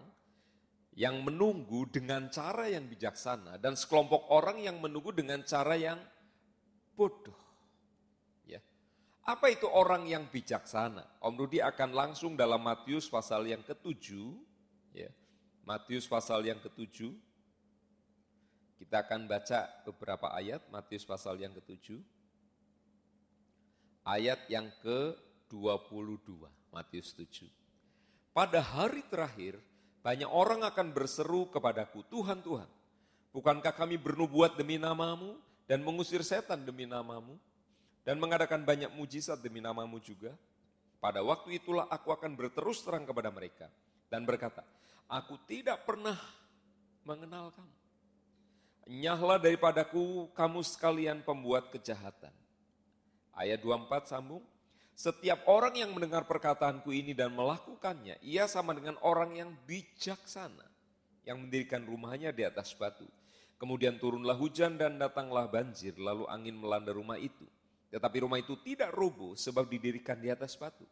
yang 0.98 1.22
menunggu 1.22 1.86
dengan 1.94 2.26
cara 2.34 2.66
yang 2.66 2.90
bijaksana 2.90 3.62
dan 3.62 3.78
sekelompok 3.78 4.34
orang 4.34 4.58
yang 4.66 4.82
menunggu 4.82 5.14
dengan 5.14 5.46
cara 5.46 5.78
yang 5.78 6.02
bodoh. 6.98 7.48
Apa 9.28 9.52
itu 9.52 9.68
orang 9.68 10.08
yang 10.08 10.24
bijaksana? 10.32 11.04
Om 11.20 11.36
Rudi 11.36 11.60
akan 11.60 11.92
langsung 11.92 12.40
dalam 12.40 12.64
Matius 12.64 13.12
pasal 13.12 13.44
yang 13.44 13.60
ketujuh, 13.60 14.32
ya. 14.96 15.12
Matius 15.68 16.08
pasal 16.08 16.48
yang 16.48 16.64
ketujuh. 16.64 17.12
Kita 18.80 19.04
akan 19.04 19.28
baca 19.28 19.68
beberapa 19.84 20.32
ayat 20.32 20.64
Matius 20.72 21.04
pasal 21.04 21.44
yang 21.44 21.52
ketujuh. 21.60 22.00
Ayat 24.08 24.48
yang 24.48 24.72
ke-22, 24.80 26.48
Matius 26.72 27.12
7. 27.12 27.52
Pada 28.32 28.64
hari 28.64 29.04
terakhir, 29.12 29.60
banyak 30.08 30.32
orang 30.32 30.64
akan 30.64 30.96
berseru 30.96 31.52
kepadaku, 31.52 32.08
Tuhan, 32.08 32.40
Tuhan, 32.40 32.70
bukankah 33.36 33.76
kami 33.76 34.00
bernubuat 34.00 34.56
demi 34.56 34.80
namamu 34.80 35.36
dan 35.68 35.84
mengusir 35.84 36.24
setan 36.24 36.64
demi 36.64 36.88
namamu? 36.88 37.36
dan 38.08 38.16
mengadakan 38.24 38.64
banyak 38.64 38.88
mujizat 38.96 39.36
demi 39.44 39.60
namamu 39.60 40.00
juga. 40.00 40.32
Pada 41.04 41.20
waktu 41.20 41.60
itulah 41.60 41.92
aku 41.92 42.16
akan 42.16 42.40
berterus 42.40 42.80
terang 42.80 43.04
kepada 43.04 43.28
mereka 43.28 43.68
dan 44.08 44.24
berkata, 44.24 44.64
aku 45.12 45.36
tidak 45.44 45.84
pernah 45.84 46.16
mengenal 47.04 47.52
kamu. 47.52 47.76
Nyahlah 48.88 49.44
daripadaku 49.44 50.32
kamu 50.32 50.64
sekalian 50.64 51.20
pembuat 51.20 51.68
kejahatan. 51.68 52.32
Ayat 53.36 53.60
24 53.60 54.08
sambung, 54.08 54.42
setiap 54.98 55.46
orang 55.46 55.78
yang 55.78 55.94
mendengar 55.94 56.26
perkataanku 56.26 56.90
ini 56.90 57.14
dan 57.14 57.30
melakukannya, 57.38 58.18
ia 58.26 58.50
sama 58.50 58.74
dengan 58.74 58.98
orang 59.06 59.38
yang 59.38 59.54
bijaksana, 59.70 60.66
yang 61.22 61.38
mendirikan 61.38 61.86
rumahnya 61.86 62.34
di 62.34 62.42
atas 62.42 62.74
batu. 62.74 63.06
Kemudian 63.62 64.02
turunlah 64.02 64.34
hujan 64.34 64.82
dan 64.82 64.98
datanglah 64.98 65.46
banjir, 65.46 65.94
lalu 66.02 66.26
angin 66.26 66.58
melanda 66.58 66.90
rumah 66.94 67.22
itu 67.22 67.46
tetapi 67.88 68.28
rumah 68.28 68.40
itu 68.40 68.60
tidak 68.60 68.92
rubuh 68.92 69.34
sebab 69.40 69.68
didirikan 69.68 70.20
di 70.20 70.28
atas 70.28 70.60
batu. 70.60 70.84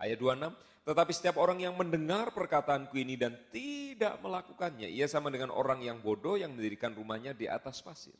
Ayat 0.00 0.16
26, 0.16 0.52
tetapi 0.88 1.12
setiap 1.12 1.36
orang 1.36 1.60
yang 1.60 1.76
mendengar 1.76 2.32
perkataanku 2.32 2.96
ini 2.96 3.20
dan 3.20 3.36
tidak 3.52 4.16
melakukannya, 4.24 4.88
ia 4.88 5.04
sama 5.08 5.28
dengan 5.28 5.52
orang 5.52 5.84
yang 5.84 6.00
bodoh 6.00 6.40
yang 6.40 6.56
mendirikan 6.56 6.96
rumahnya 6.96 7.36
di 7.36 7.44
atas 7.44 7.84
pasir. 7.84 8.16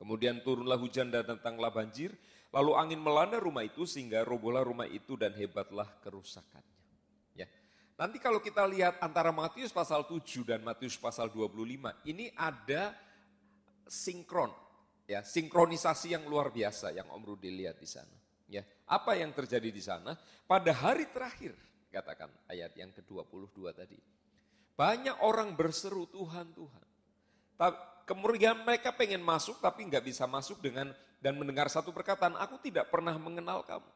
Kemudian 0.00 0.40
turunlah 0.40 0.80
hujan 0.80 1.12
dan 1.12 1.28
datanglah 1.28 1.68
banjir, 1.68 2.16
lalu 2.56 2.72
angin 2.72 2.96
melanda 2.96 3.36
rumah 3.36 3.60
itu 3.60 3.84
sehingga 3.84 4.24
robohlah 4.24 4.64
rumah 4.64 4.88
itu 4.88 5.12
dan 5.12 5.36
hebatlah 5.36 5.84
kerusakannya. 6.00 6.80
Ya. 7.36 7.44
Nanti 8.00 8.16
kalau 8.16 8.40
kita 8.40 8.64
lihat 8.64 8.96
antara 9.04 9.28
Matius 9.28 9.68
pasal 9.68 10.08
7 10.08 10.24
dan 10.48 10.64
Matius 10.64 10.96
pasal 10.96 11.28
25, 11.28 11.92
ini 12.08 12.32
ada 12.32 12.96
sinkron, 13.84 14.48
ya 15.04 15.20
sinkronisasi 15.20 16.16
yang 16.16 16.24
luar 16.24 16.48
biasa 16.48 16.96
yang 16.96 17.04
Om 17.12 17.36
Rudi 17.36 17.52
lihat 17.52 17.76
di 17.76 17.84
sana. 17.84 18.16
Ya, 18.50 18.64
apa 18.88 19.14
yang 19.14 19.36
terjadi 19.36 19.68
di 19.68 19.84
sana? 19.84 20.16
Pada 20.48 20.74
hari 20.74 21.06
terakhir, 21.12 21.54
katakan 21.92 22.32
ayat 22.48 22.72
yang 22.74 22.90
ke-22 22.90 23.62
tadi. 23.76 24.00
Banyak 24.74 25.22
orang 25.22 25.54
berseru 25.54 26.08
Tuhan, 26.08 26.56
Tuhan. 26.56 26.86
Kemudian 28.10 28.66
mereka 28.66 28.90
pengen 28.90 29.22
masuk 29.22 29.62
tapi 29.62 29.86
nggak 29.86 30.02
bisa 30.02 30.26
masuk 30.26 30.58
dengan 30.58 30.90
dan 31.22 31.38
mendengar 31.38 31.70
satu 31.70 31.94
perkataan, 31.94 32.34
aku 32.34 32.58
tidak 32.58 32.90
pernah 32.90 33.14
mengenal 33.14 33.62
kamu. 33.62 33.86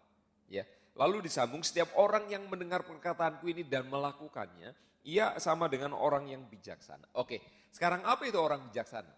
Ya, 0.47 0.63
lalu 0.95 1.27
disambung 1.27 1.67
setiap 1.67 1.91
orang 1.99 2.31
yang 2.31 2.47
mendengar 2.47 2.87
perkataanku 2.87 3.43
ini 3.51 3.67
dan 3.67 3.91
melakukannya, 3.91 4.71
ia 5.03 5.35
sama 5.43 5.67
dengan 5.67 5.99
orang 5.99 6.31
yang 6.31 6.47
bijaksana. 6.47 7.11
Oke, 7.19 7.43
sekarang 7.75 8.07
apa 8.07 8.23
itu 8.23 8.39
orang 8.39 8.71
bijaksana? 8.71 9.11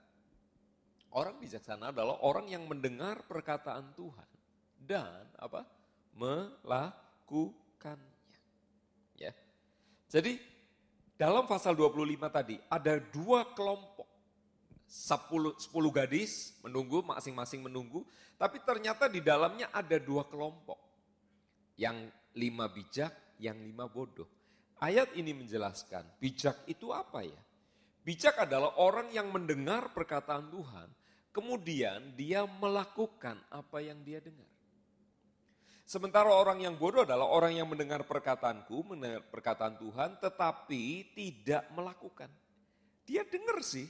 Orang 1.13 1.37
bijaksana 1.45 1.93
adalah 1.93 2.17
orang 2.25 2.49
yang 2.49 2.65
mendengar 2.65 3.21
perkataan 3.29 3.93
Tuhan 3.93 4.25
dan 4.81 5.29
apa? 5.37 5.69
melakukannya. 6.17 8.01
Ya. 9.21 9.37
Jadi 10.09 10.41
dalam 11.21 11.45
pasal 11.45 11.77
25 11.77 11.93
tadi 12.33 12.57
ada 12.73 12.97
dua 12.97 13.45
kelompok. 13.53 14.06
10, 14.87 15.59
10 15.59 15.71
gadis 15.91 16.57
menunggu, 16.63 17.03
masing-masing 17.03 17.67
menunggu. 17.67 18.07
Tapi 18.39 18.63
ternyata 18.63 19.11
di 19.11 19.21
dalamnya 19.21 19.69
ada 19.75 19.99
dua 19.99 20.25
kelompok. 20.31 20.79
Yang 21.77 22.09
lima 22.39 22.71
bijak, 22.71 23.13
yang 23.43 23.59
lima 23.61 23.91
bodoh. 23.91 24.29
Ayat 24.81 25.13
ini 25.17 25.33
menjelaskan, 25.33 26.05
bijak 26.21 26.65
itu 26.69 26.93
apa 26.93 27.25
ya? 27.25 27.41
Bijak 28.05 28.39
adalah 28.45 28.77
orang 28.79 29.09
yang 29.11 29.33
mendengar 29.33 29.91
perkataan 29.93 30.53
Tuhan, 30.53 30.89
Kemudian 31.37 32.17
dia 32.17 32.49
melakukan 32.49 33.37
apa 33.53 33.85
yang 33.85 34.01
dia 34.01 34.25
dengar. 34.25 34.49
Sementara 35.85 36.33
orang 36.33 36.65
yang 36.65 36.81
bodoh 36.81 37.05
adalah 37.05 37.29
orang 37.29 37.53
yang 37.61 37.69
mendengar 37.69 38.09
perkataanku, 38.09 38.97
mendengar 38.97 39.21
perkataan 39.29 39.77
Tuhan, 39.77 40.17
tetapi 40.17 41.13
tidak 41.13 41.69
melakukan. 41.77 42.33
Dia 43.05 43.21
dengar 43.29 43.61
sih, 43.61 43.85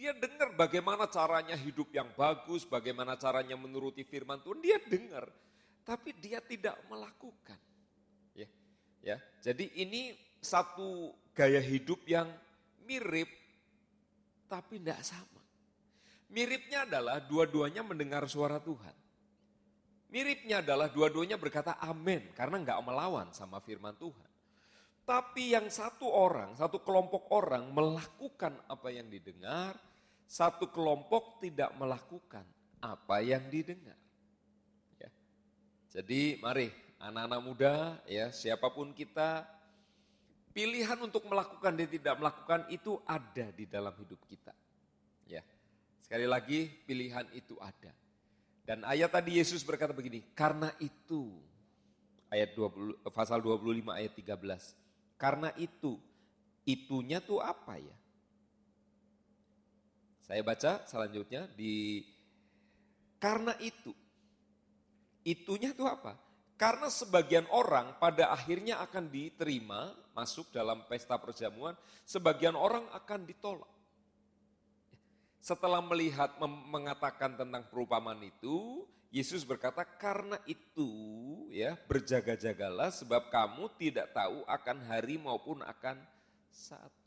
dia 0.00 0.16
dengar 0.16 0.56
bagaimana 0.56 1.04
caranya 1.12 1.52
hidup 1.52 1.92
yang 1.92 2.08
bagus, 2.16 2.64
bagaimana 2.64 3.20
caranya 3.20 3.52
menuruti 3.52 4.00
firman 4.00 4.40
Tuhan, 4.40 4.64
dia 4.64 4.80
dengar, 4.80 5.28
tapi 5.84 6.16
dia 6.16 6.40
tidak 6.40 6.80
melakukan. 6.88 7.60
Ya, 8.32 8.48
ya. 9.04 9.20
Jadi 9.44 9.68
ini 9.76 10.16
satu 10.40 11.12
gaya 11.36 11.60
hidup 11.60 12.00
yang 12.08 12.32
mirip, 12.88 13.28
tapi 14.48 14.80
tidak 14.80 15.04
sama. 15.04 15.44
Miripnya 16.32 16.88
adalah 16.88 17.20
dua-duanya 17.20 17.84
mendengar 17.84 18.24
suara 18.24 18.56
Tuhan. 18.56 18.96
Miripnya 20.08 20.64
adalah 20.64 20.88
dua-duanya 20.88 21.36
berkata 21.36 21.76
amin 21.76 22.32
karena 22.32 22.56
nggak 22.56 22.80
melawan 22.80 23.28
sama 23.36 23.60
firman 23.60 23.92
Tuhan. 24.00 24.30
Tapi 25.04 25.52
yang 25.58 25.66
satu 25.68 26.06
orang, 26.06 26.54
satu 26.54 26.80
kelompok 26.86 27.28
orang 27.34 27.66
melakukan 27.74 28.54
apa 28.70 28.88
yang 28.94 29.10
didengar, 29.10 29.74
satu 30.30 30.70
kelompok 30.70 31.42
tidak 31.42 31.74
melakukan 31.74 32.46
apa 32.78 33.16
yang 33.18 33.42
didengar. 33.50 33.98
Ya. 35.02 35.10
Jadi 35.90 36.38
mari 36.38 36.70
anak-anak 37.02 37.40
muda 37.42 37.74
ya 38.06 38.30
siapa 38.30 38.70
pun 38.70 38.94
kita 38.94 39.42
pilihan 40.54 41.02
untuk 41.02 41.26
melakukan 41.26 41.74
dan 41.74 41.88
tidak 41.90 42.14
melakukan 42.14 42.70
itu 42.70 43.02
ada 43.02 43.50
di 43.50 43.66
dalam 43.66 43.90
hidup 43.98 44.22
kita. 44.30 44.54
Sekali 46.10 46.26
lagi 46.26 46.66
pilihan 46.66 47.22
itu 47.38 47.54
ada. 47.62 47.94
Dan 48.66 48.82
ayat 48.82 49.14
tadi 49.14 49.38
Yesus 49.38 49.62
berkata 49.62 49.94
begini, 49.94 50.26
karena 50.34 50.74
itu, 50.82 51.38
ayat 52.26 52.50
20, 52.58 52.98
pasal 53.14 53.38
25 53.38 53.94
ayat 53.94 54.18
13, 54.18 54.74
karena 55.14 55.54
itu, 55.54 56.02
itunya 56.66 57.22
tuh 57.22 57.38
apa 57.38 57.78
ya? 57.78 57.94
Saya 60.30 60.46
baca 60.46 60.72
selanjutnya 60.86 61.50
di, 61.58 62.06
karena 63.18 63.50
itu, 63.58 63.90
itunya 65.26 65.74
tuh 65.74 65.90
apa? 65.90 66.14
Karena 66.54 66.86
sebagian 66.86 67.50
orang 67.50 67.98
pada 67.98 68.30
akhirnya 68.30 68.78
akan 68.78 69.10
diterima 69.10 69.90
masuk 70.14 70.54
dalam 70.54 70.86
pesta 70.86 71.18
perjamuan, 71.18 71.74
sebagian 72.06 72.54
orang 72.54 72.86
akan 72.94 73.26
ditolak 73.26 73.66
setelah 75.40 75.80
melihat 75.80 76.36
mengatakan 76.68 77.34
tentang 77.34 77.64
perumpamaan 77.72 78.20
itu, 78.20 78.84
Yesus 79.08 79.42
berkata, 79.42 79.82
"Karena 79.82 80.36
itu 80.44 80.86
ya, 81.50 81.74
berjaga-jagalah 81.88 82.92
sebab 82.92 83.32
kamu 83.32 83.72
tidak 83.80 84.12
tahu 84.14 84.44
akan 84.46 84.78
hari 84.86 85.16
maupun 85.16 85.64
akan 85.64 85.98
saatnya." 86.52 86.99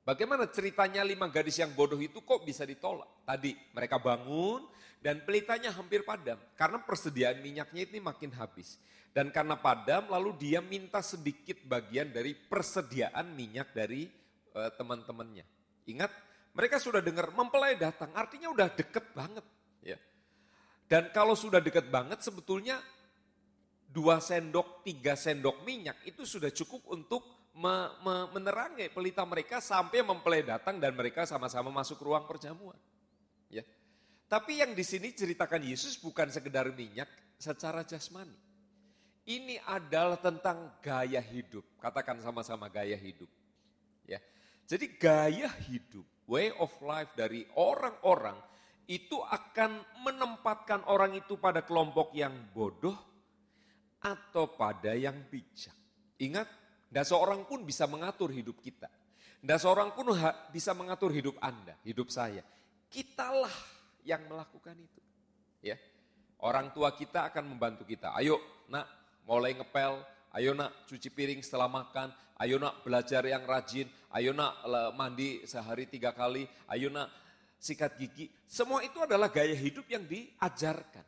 Bagaimana 0.00 0.48
ceritanya 0.48 1.04
lima 1.04 1.28
gadis 1.28 1.60
yang 1.60 1.76
bodoh 1.76 2.00
itu 2.00 2.24
kok 2.24 2.40
bisa 2.42 2.64
ditolak? 2.64 3.24
Tadi 3.28 3.52
mereka 3.76 4.00
bangun 4.00 4.64
dan 5.00 5.20
pelitanya 5.24 5.72
hampir 5.76 6.04
padam 6.04 6.40
karena 6.56 6.80
persediaan 6.80 7.44
minyaknya 7.44 7.84
ini 7.84 8.00
makin 8.00 8.32
habis. 8.36 8.80
Dan 9.10 9.34
karena 9.34 9.58
padam 9.58 10.06
lalu 10.06 10.38
dia 10.38 10.62
minta 10.62 11.02
sedikit 11.02 11.58
bagian 11.66 12.14
dari 12.14 12.32
persediaan 12.32 13.34
minyak 13.34 13.74
dari 13.74 14.06
uh, 14.54 14.70
teman-temannya. 14.78 15.42
Ingat, 15.90 16.12
mereka 16.54 16.78
sudah 16.78 17.02
dengar 17.02 17.34
mempelai 17.34 17.74
datang, 17.74 18.14
artinya 18.14 18.54
udah 18.54 18.70
deket 18.70 19.10
banget. 19.10 19.42
Ya. 19.82 19.98
Dan 20.86 21.10
kalau 21.10 21.34
sudah 21.34 21.58
dekat 21.58 21.90
banget 21.90 22.22
sebetulnya 22.22 22.78
dua 23.90 24.22
sendok, 24.22 24.86
tiga 24.86 25.18
sendok 25.18 25.66
minyak 25.66 25.98
itu 26.06 26.22
sudah 26.22 26.54
cukup 26.54 26.86
untuk 26.94 27.39
me, 27.56 27.74
me, 28.04 28.14
menerangi 28.36 28.92
pelita 28.92 29.26
mereka 29.26 29.58
sampai 29.58 30.04
mempelai 30.04 30.46
datang 30.46 30.78
dan 30.78 30.94
mereka 30.94 31.26
sama-sama 31.26 31.72
masuk 31.72 31.98
ruang 32.02 32.26
perjamuan. 32.26 32.78
Ya. 33.50 33.66
Tapi 34.30 34.62
yang 34.62 34.76
di 34.76 34.86
sini 34.86 35.10
ceritakan 35.10 35.66
Yesus 35.66 35.98
bukan 35.98 36.30
sekedar 36.30 36.70
minyak 36.70 37.10
secara 37.40 37.82
jasmani. 37.82 38.36
Ini 39.26 39.62
adalah 39.66 40.18
tentang 40.18 40.80
gaya 40.82 41.22
hidup. 41.22 41.62
Katakan 41.78 42.18
sama-sama 42.22 42.66
gaya 42.70 42.98
hidup. 42.98 43.28
Ya. 44.06 44.18
Jadi 44.66 44.98
gaya 44.98 45.50
hidup, 45.70 46.06
way 46.30 46.54
of 46.58 46.70
life 46.82 47.10
dari 47.18 47.46
orang-orang 47.58 48.38
itu 48.90 49.22
akan 49.22 49.82
menempatkan 50.02 50.82
orang 50.90 51.14
itu 51.14 51.38
pada 51.38 51.62
kelompok 51.62 52.10
yang 52.10 52.34
bodoh 52.50 52.98
atau 54.02 54.50
pada 54.50 54.98
yang 54.98 55.14
bijak. 55.30 55.74
Ingat, 56.18 56.50
tidak 56.90 57.06
seorang 57.06 57.46
pun 57.46 57.62
bisa 57.62 57.86
mengatur 57.86 58.34
hidup 58.34 58.58
kita. 58.58 58.90
Tidak 59.40 59.60
seorang 59.62 59.94
pun 59.94 60.10
bisa 60.50 60.74
mengatur 60.74 61.14
hidup 61.14 61.38
Anda, 61.38 61.78
hidup 61.86 62.10
saya. 62.10 62.42
Kitalah 62.90 63.54
yang 64.02 64.26
melakukan 64.26 64.74
itu. 64.74 65.00
Ya, 65.62 65.78
Orang 66.40 66.72
tua 66.72 66.96
kita 66.96 67.28
akan 67.28 67.52
membantu 67.52 67.84
kita. 67.84 68.16
Ayo 68.16 68.40
nak, 68.72 68.88
mulai 69.28 69.52
ngepel, 69.52 70.00
ayo 70.32 70.56
nak 70.56 70.88
cuci 70.88 71.12
piring 71.12 71.44
setelah 71.44 71.68
makan, 71.68 72.08
ayo 72.40 72.56
nak 72.56 72.80
belajar 72.80 73.20
yang 73.28 73.44
rajin, 73.44 73.84
ayo 74.16 74.32
nak 74.32 74.64
mandi 74.96 75.44
sehari 75.44 75.84
tiga 75.84 76.16
kali, 76.16 76.48
ayo 76.72 76.88
nak 76.88 77.12
sikat 77.60 77.92
gigi, 78.00 78.32
semua 78.48 78.80
itu 78.80 78.96
adalah 79.04 79.28
gaya 79.28 79.52
hidup 79.52 79.84
yang 79.92 80.00
diajarkan. 80.08 81.04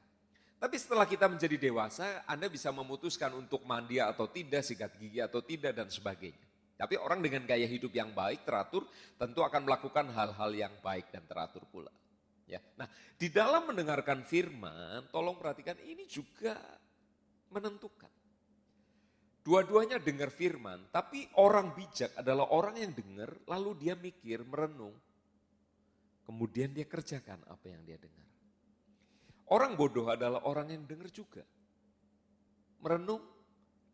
Tapi 0.63 0.77
setelah 0.79 1.03
kita 1.11 1.27
menjadi 1.27 1.59
dewasa, 1.59 2.23
Anda 2.23 2.47
bisa 2.47 2.71
memutuskan 2.71 3.35
untuk 3.35 3.67
mandi 3.67 3.99
atau 3.99 4.31
tidak, 4.31 4.63
sikat 4.63 4.95
gigi 4.95 5.19
atau 5.19 5.43
tidak, 5.43 5.75
dan 5.75 5.91
sebagainya. 5.91 6.47
Tapi 6.79 6.95
orang 6.95 7.19
dengan 7.19 7.43
gaya 7.43 7.67
hidup 7.67 7.91
yang 7.91 8.15
baik, 8.15 8.47
teratur, 8.47 8.87
tentu 9.19 9.43
akan 9.43 9.67
melakukan 9.67 10.07
hal-hal 10.15 10.51
yang 10.55 10.71
baik 10.79 11.11
dan 11.11 11.27
teratur 11.27 11.67
pula. 11.67 11.91
Ya, 12.47 12.63
Nah, 12.79 12.87
di 13.19 13.27
dalam 13.27 13.75
mendengarkan 13.75 14.23
firman, 14.23 15.11
tolong 15.11 15.35
perhatikan 15.35 15.75
ini 15.83 16.07
juga 16.07 16.55
menentukan. 17.51 18.11
Dua-duanya 19.43 19.99
dengar 19.99 20.31
firman, 20.31 20.87
tapi 20.95 21.27
orang 21.43 21.75
bijak 21.75 22.15
adalah 22.15 22.47
orang 22.55 22.79
yang 22.79 22.95
dengar, 22.95 23.35
lalu 23.51 23.83
dia 23.83 23.99
mikir, 23.99 24.47
merenung, 24.47 24.95
Kemudian 26.23 26.71
dia 26.71 26.87
kerjakan 26.87 27.43
apa 27.51 27.67
yang 27.67 27.83
dia 27.83 27.99
dengar. 27.99 28.32
Orang 29.53 29.77
bodoh 29.77 30.09
adalah 30.09 30.41
orang 30.49 30.73
yang 30.73 30.89
dengar 30.89 31.13
juga. 31.13 31.45
Merenung 32.81 33.21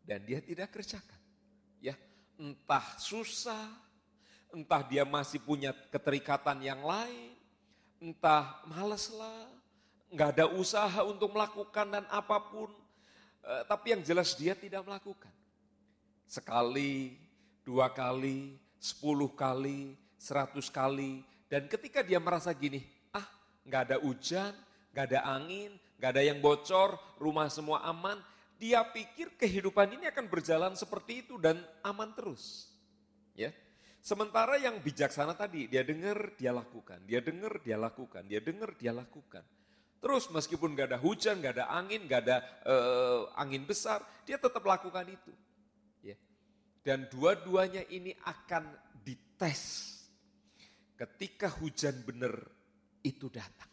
dan 0.07 0.23
dia 0.23 0.39
tidak 0.39 0.71
kerjakan. 0.71 1.19
Ya, 1.83 1.99
entah 2.39 2.95
susah, 2.95 3.67
entah 4.55 4.79
dia 4.87 5.03
masih 5.03 5.43
punya 5.43 5.75
keterikatan 5.91 6.63
yang 6.63 6.79
lain, 6.79 7.35
entah 7.99 8.63
males 8.71 9.11
lah, 9.11 9.51
nggak 10.15 10.29
ada 10.39 10.45
usaha 10.55 11.03
untuk 11.03 11.35
melakukan 11.35 11.91
dan 11.91 12.07
apa 12.07 12.39
pun. 12.39 12.71
Eh, 13.43 13.63
tapi 13.67 13.99
yang 13.99 14.01
jelas 14.07 14.39
dia 14.39 14.55
tidak 14.55 14.87
melakukan. 14.87 15.31
Sekali, 16.23 17.19
dua 17.67 17.91
kali, 17.91 18.55
sepuluh 18.79 19.35
kali, 19.35 19.99
seratus 20.15 20.71
kali, 20.71 21.19
dan 21.51 21.67
ketika 21.67 21.99
dia 21.99 22.17
merasa 22.23 22.47
gini, 22.55 22.79
ah 23.11 23.27
nggak 23.67 23.81
ada 23.91 23.97
hujan, 23.99 24.55
nggak 24.93 25.05
ada 25.13 25.19
angin, 25.37 25.75
nggak 25.97 26.11
ada 26.15 26.23
yang 26.23 26.39
bocor, 26.39 26.97
rumah 27.21 27.47
semua 27.51 27.85
aman, 27.85 28.17
dia 28.59 28.83
pikir 28.83 29.39
kehidupan 29.39 29.95
ini 29.95 30.11
akan 30.11 30.27
berjalan 30.27 30.73
seperti 30.75 31.23
itu 31.23 31.39
dan 31.39 31.63
aman 31.79 32.11
terus. 32.11 32.67
Ya. 33.37 33.55
Sementara 33.99 34.55
yang 34.59 34.79
bijaksana 34.79 35.35
tadi, 35.35 35.67
dia 35.67 35.83
dengar, 35.83 36.35
dia 36.39 36.55
lakukan, 36.55 37.03
dia 37.03 37.19
dengar, 37.19 37.59
dia 37.63 37.75
lakukan, 37.75 38.23
dia 38.27 38.39
dengar, 38.39 38.71
dia 38.79 38.95
lakukan. 38.95 39.43
Terus 39.99 40.31
meskipun 40.31 40.71
gak 40.75 40.95
ada 40.95 40.99
hujan, 40.99 41.43
gak 41.43 41.59
ada 41.59 41.67
angin, 41.75 42.07
gak 42.07 42.23
ada 42.23 42.37
uh, 42.63 43.21
angin 43.35 43.67
besar, 43.67 43.99
dia 44.23 44.39
tetap 44.39 44.63
lakukan 44.63 45.03
itu. 45.03 45.35
Ya. 45.99 46.15
Dan 46.79 47.11
dua-duanya 47.11 47.83
ini 47.91 48.15
akan 48.23 48.71
dites 49.03 49.95
ketika 50.95 51.51
hujan 51.59 51.95
benar 52.03 52.35
itu 53.03 53.27
datang. 53.27 53.68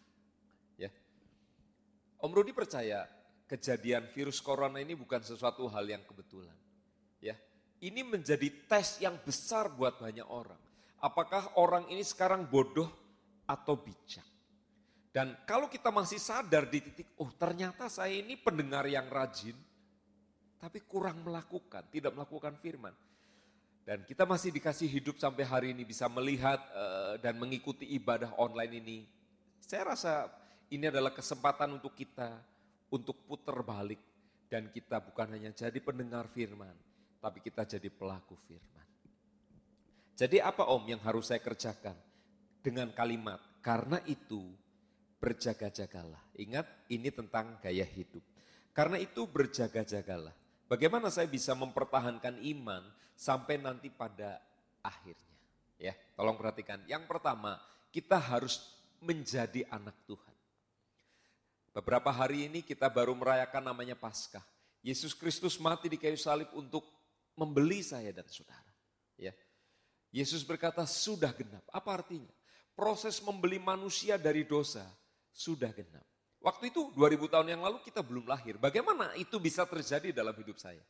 Om 2.26 2.34
Rudi 2.34 2.50
percaya 2.50 3.06
kejadian 3.46 4.10
virus 4.10 4.42
corona 4.42 4.82
ini 4.82 4.98
bukan 4.98 5.22
sesuatu 5.22 5.70
hal 5.70 5.86
yang 5.86 6.02
kebetulan. 6.02 6.58
Ya. 7.22 7.38
Ini 7.78 8.02
menjadi 8.02 8.50
tes 8.66 8.98
yang 8.98 9.14
besar 9.22 9.70
buat 9.70 10.02
banyak 10.02 10.26
orang. 10.26 10.58
Apakah 10.98 11.54
orang 11.54 11.86
ini 11.86 12.02
sekarang 12.02 12.50
bodoh 12.50 12.90
atau 13.46 13.78
bijak? 13.78 14.26
Dan 15.14 15.38
kalau 15.46 15.70
kita 15.70 15.94
masih 15.94 16.18
sadar 16.18 16.66
di 16.66 16.82
titik, 16.82 17.14
oh 17.22 17.30
ternyata 17.30 17.86
saya 17.86 18.10
ini 18.10 18.34
pendengar 18.34 18.90
yang 18.90 19.06
rajin, 19.06 19.54
tapi 20.58 20.82
kurang 20.82 21.22
melakukan, 21.22 21.86
tidak 21.94 22.10
melakukan 22.10 22.58
firman. 22.58 22.92
Dan 23.86 24.02
kita 24.02 24.26
masih 24.26 24.50
dikasih 24.50 24.90
hidup 24.90 25.14
sampai 25.22 25.46
hari 25.46 25.68
ini 25.70 25.86
bisa 25.86 26.10
melihat 26.10 26.58
uh, 26.74 27.14
dan 27.22 27.38
mengikuti 27.38 27.86
ibadah 27.94 28.34
online 28.34 28.82
ini. 28.82 28.98
Saya 29.62 29.94
rasa 29.94 30.26
ini 30.70 30.90
adalah 30.90 31.14
kesempatan 31.14 31.78
untuk 31.78 31.94
kita 31.94 32.42
untuk 32.90 33.16
putar 33.26 33.60
balik. 33.62 34.00
Dan 34.46 34.70
kita 34.70 35.02
bukan 35.02 35.34
hanya 35.34 35.50
jadi 35.50 35.74
pendengar 35.82 36.30
firman, 36.30 36.70
tapi 37.18 37.42
kita 37.42 37.66
jadi 37.66 37.90
pelaku 37.90 38.38
firman. 38.46 38.86
Jadi 40.14 40.38
apa 40.38 40.70
om 40.70 40.86
yang 40.86 41.02
harus 41.02 41.28
saya 41.28 41.42
kerjakan? 41.42 41.98
Dengan 42.62 42.94
kalimat, 42.94 43.42
karena 43.58 43.98
itu 44.06 44.46
berjaga-jagalah. 45.18 46.22
Ingat 46.38 46.66
ini 46.86 47.10
tentang 47.10 47.58
gaya 47.58 47.82
hidup. 47.82 48.22
Karena 48.70 49.02
itu 49.02 49.26
berjaga-jagalah. 49.26 50.34
Bagaimana 50.70 51.10
saya 51.10 51.26
bisa 51.26 51.54
mempertahankan 51.58 52.38
iman 52.54 52.86
sampai 53.18 53.58
nanti 53.58 53.90
pada 53.90 54.38
akhirnya? 54.82 55.36
Ya, 55.78 55.98
tolong 56.14 56.38
perhatikan. 56.38 56.86
Yang 56.86 57.10
pertama, 57.10 57.58
kita 57.90 58.14
harus 58.14 58.62
menjadi 59.02 59.66
anak 59.74 59.94
Tuhan. 60.06 60.35
Beberapa 61.76 62.08
hari 62.08 62.48
ini 62.48 62.64
kita 62.64 62.88
baru 62.88 63.12
merayakan 63.12 63.60
namanya 63.60 63.92
Paskah. 63.92 64.40
Yesus 64.80 65.12
Kristus 65.12 65.60
mati 65.60 65.92
di 65.92 66.00
kayu 66.00 66.16
salib 66.16 66.48
untuk 66.56 66.88
membeli 67.36 67.84
saya 67.84 68.16
dan 68.16 68.24
saudara. 68.32 68.72
Ya. 69.20 69.36
Yesus 70.08 70.40
berkata 70.40 70.88
sudah 70.88 71.36
genap. 71.36 71.60
Apa 71.68 72.00
artinya? 72.00 72.32
Proses 72.72 73.20
membeli 73.20 73.60
manusia 73.60 74.16
dari 74.16 74.48
dosa 74.48 74.88
sudah 75.36 75.68
genap. 75.76 76.00
Waktu 76.40 76.72
itu 76.72 76.96
2000 76.96 77.28
tahun 77.28 77.48
yang 77.52 77.60
lalu 77.60 77.84
kita 77.84 78.00
belum 78.00 78.24
lahir. 78.24 78.56
Bagaimana 78.56 79.12
itu 79.20 79.36
bisa 79.36 79.68
terjadi 79.68 80.16
dalam 80.16 80.32
hidup 80.32 80.56
saya? 80.56 80.80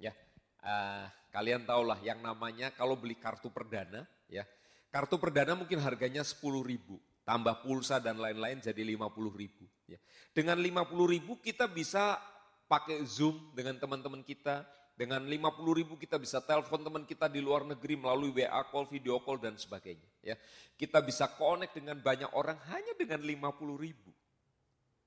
Ya, 0.00 0.16
uh, 0.64 1.12
kalian 1.28 1.68
tahulah 1.68 2.00
yang 2.00 2.24
namanya 2.24 2.72
kalau 2.72 2.96
beli 2.96 3.20
kartu 3.20 3.52
perdana, 3.52 4.08
ya 4.32 4.48
kartu 4.88 5.20
perdana 5.20 5.52
mungkin 5.52 5.76
harganya 5.82 6.24
10 6.24 6.40
ribu, 6.64 6.96
tambah 7.22 7.62
pulsa 7.62 8.02
dan 8.02 8.18
lain-lain 8.18 8.58
jadi 8.58 8.82
50 8.82 9.32
ribu. 9.34 9.64
Ya. 9.86 9.98
Dengan 10.34 10.58
50 10.58 10.88
ribu 11.06 11.38
kita 11.38 11.70
bisa 11.70 12.18
pakai 12.66 13.04
Zoom 13.04 13.52
dengan 13.54 13.78
teman-teman 13.78 14.24
kita, 14.24 14.66
dengan 14.92 15.24
50 15.24 15.78
ribu 15.78 15.94
kita 15.96 16.20
bisa 16.20 16.40
telepon 16.44 16.84
teman 16.84 17.04
kita 17.08 17.26
di 17.26 17.40
luar 17.40 17.64
negeri 17.64 17.96
melalui 17.96 18.32
WA 18.32 18.62
call, 18.68 18.86
video 18.88 19.20
call 19.24 19.40
dan 19.40 19.56
sebagainya. 19.56 20.08
Ya, 20.20 20.36
kita 20.76 21.00
bisa 21.00 21.28
connect 21.32 21.76
dengan 21.76 21.98
banyak 21.98 22.30
orang 22.36 22.56
hanya 22.70 22.92
dengan 22.96 23.20
50 23.24 23.76
ribu. 23.76 24.10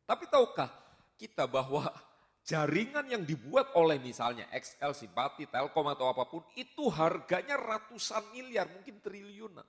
Tapi 0.05 0.29
tahukah 0.29 0.69
kita 1.17 1.49
bahwa 1.49 1.89
jaringan 2.45 3.09
yang 3.09 3.23
dibuat 3.25 3.73
oleh 3.73 3.97
misalnya 3.97 4.45
XL, 4.53 4.93
Simpati, 4.93 5.49
Telkom 5.49 5.89
atau 5.89 6.13
apa 6.13 6.29
pun 6.29 6.45
itu 6.53 6.85
harganya 6.93 7.57
ratusan 7.57 8.21
miliar, 8.29 8.69
mungkin 8.69 9.01
triliunan. 9.01 9.65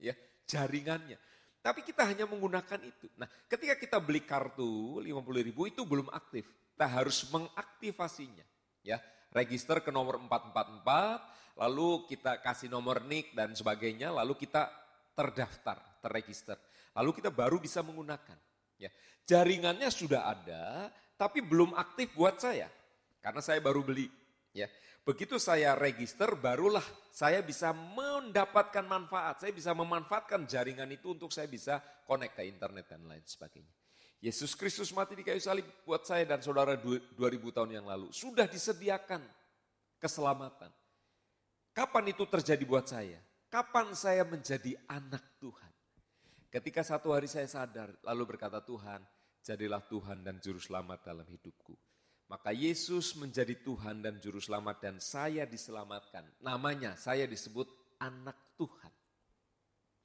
Ya, 0.00 0.16
jaringannya. 0.48 1.20
Tapi 1.64 1.80
kita 1.80 2.04
hanya 2.04 2.28
menggunakan 2.28 2.76
itu. 2.84 3.08
Nah 3.16 3.24
ketika 3.48 3.72
kita 3.80 3.96
beli 3.96 4.20
kartu 4.20 5.00
50 5.00 5.08
ribu 5.48 5.64
itu 5.64 5.80
belum 5.88 6.12
aktif. 6.12 6.44
Kita 6.76 6.84
harus 6.90 7.24
mengaktifasinya. 7.32 8.44
Ya, 8.84 9.00
Register 9.34 9.82
ke 9.82 9.90
nomor 9.90 10.22
444, 10.22 11.58
lalu 11.58 12.06
kita 12.06 12.38
kasih 12.38 12.70
nomor 12.70 13.02
NIK 13.02 13.34
dan 13.34 13.50
sebagainya, 13.50 14.14
lalu 14.14 14.38
kita 14.38 14.70
terdaftar, 15.18 15.82
terregister. 15.98 16.54
Lalu 16.94 17.18
kita 17.18 17.34
baru 17.34 17.58
bisa 17.58 17.82
menggunakan. 17.82 18.38
Ya, 18.78 18.94
jaringannya 19.26 19.90
sudah 19.90 20.30
ada, 20.30 20.86
tapi 21.18 21.42
belum 21.42 21.74
aktif 21.74 22.14
buat 22.14 22.38
saya. 22.38 22.70
Karena 23.18 23.42
saya 23.42 23.58
baru 23.58 23.82
beli. 23.82 24.06
Ya, 24.54 24.70
begitu 25.04 25.38
saya 25.38 25.76
register, 25.78 26.34
barulah 26.34 26.84
saya 27.14 27.44
bisa 27.44 27.70
mendapatkan 27.70 28.82
manfaat. 28.82 29.44
Saya 29.44 29.52
bisa 29.54 29.70
memanfaatkan 29.76 30.48
jaringan 30.50 30.90
itu 30.90 31.14
untuk 31.14 31.30
saya 31.30 31.46
bisa 31.46 31.78
connect 32.08 32.34
ke 32.34 32.42
internet 32.48 32.90
dan 32.90 33.06
lain 33.06 33.22
sebagainya. 33.22 33.70
Yesus 34.24 34.56
Kristus 34.56 34.88
mati 34.96 35.12
di 35.12 35.20
kayu 35.20 35.36
salib 35.36 35.68
buat 35.84 36.08
saya 36.08 36.24
dan 36.24 36.40
saudara 36.40 36.80
2000 36.80 37.12
tahun 37.52 37.70
yang 37.76 37.84
lalu. 37.84 38.08
Sudah 38.08 38.48
disediakan 38.48 39.20
keselamatan. 40.00 40.72
Kapan 41.76 42.04
itu 42.08 42.24
terjadi 42.24 42.64
buat 42.64 42.88
saya? 42.88 43.20
Kapan 43.52 43.92
saya 43.92 44.24
menjadi 44.24 44.80
anak 44.88 45.20
Tuhan? 45.36 45.72
Ketika 46.48 46.80
satu 46.80 47.12
hari 47.12 47.28
saya 47.28 47.44
sadar 47.44 47.92
lalu 48.00 48.34
berkata 48.34 48.64
Tuhan, 48.64 49.04
jadilah 49.44 49.84
Tuhan 49.84 50.24
dan 50.24 50.40
juru 50.40 50.56
selamat 50.56 51.04
dalam 51.04 51.26
hidupku. 51.28 51.76
Maka 52.24 52.56
Yesus 52.56 53.12
menjadi 53.20 53.52
Tuhan 53.60 54.00
dan 54.00 54.16
juru 54.16 54.40
selamat 54.40 54.76
dan 54.80 54.96
saya 54.96 55.44
diselamatkan. 55.44 56.24
Namanya 56.40 56.96
saya 56.96 57.28
disebut 57.28 57.68
anak 58.00 58.36
Tuhan. 58.56 58.92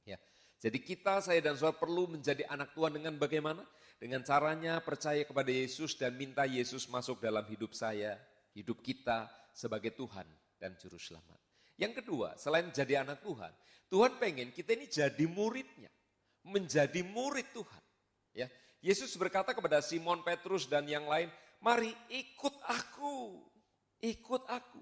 Ya. 0.03 0.19
Jadi 0.59 0.83
kita, 0.83 1.23
saya 1.23 1.39
dan 1.39 1.55
saudara 1.55 1.79
perlu 1.79 2.11
menjadi 2.11 2.43
anak 2.51 2.75
Tuhan 2.75 2.99
dengan 2.99 3.15
bagaimana? 3.15 3.63
Dengan 3.99 4.23
caranya 4.23 4.79
percaya 4.79 5.23
kepada 5.27 5.51
Yesus 5.51 5.95
dan 5.95 6.15
minta 6.15 6.47
Yesus 6.47 6.87
masuk 6.87 7.19
dalam 7.19 7.43
hidup 7.47 7.75
saya, 7.75 8.15
hidup 8.55 8.79
kita 8.79 9.27
sebagai 9.51 9.91
Tuhan 9.91 10.23
dan 10.55 10.75
Juru 10.79 10.95
Selamat. 10.95 11.39
Yang 11.79 12.03
kedua, 12.03 12.35
selain 12.35 12.67
jadi 12.71 13.03
anak 13.03 13.23
Tuhan, 13.23 13.51
Tuhan 13.87 14.19
pengen 14.19 14.51
kita 14.51 14.75
ini 14.75 14.87
jadi 14.87 15.25
muridnya. 15.27 15.91
Menjadi 16.43 17.03
murid 17.03 17.51
Tuhan. 17.51 17.83
Ya, 18.31 18.47
Yesus 18.79 19.11
berkata 19.19 19.51
kepada 19.51 19.83
Simon 19.83 20.23
Petrus 20.23 20.63
dan 20.67 20.87
yang 20.87 21.03
lain, 21.07 21.27
mari 21.59 21.91
ikut 22.11 22.55
aku, 22.67 23.43
ikut 24.03 24.43
aku. 24.47 24.81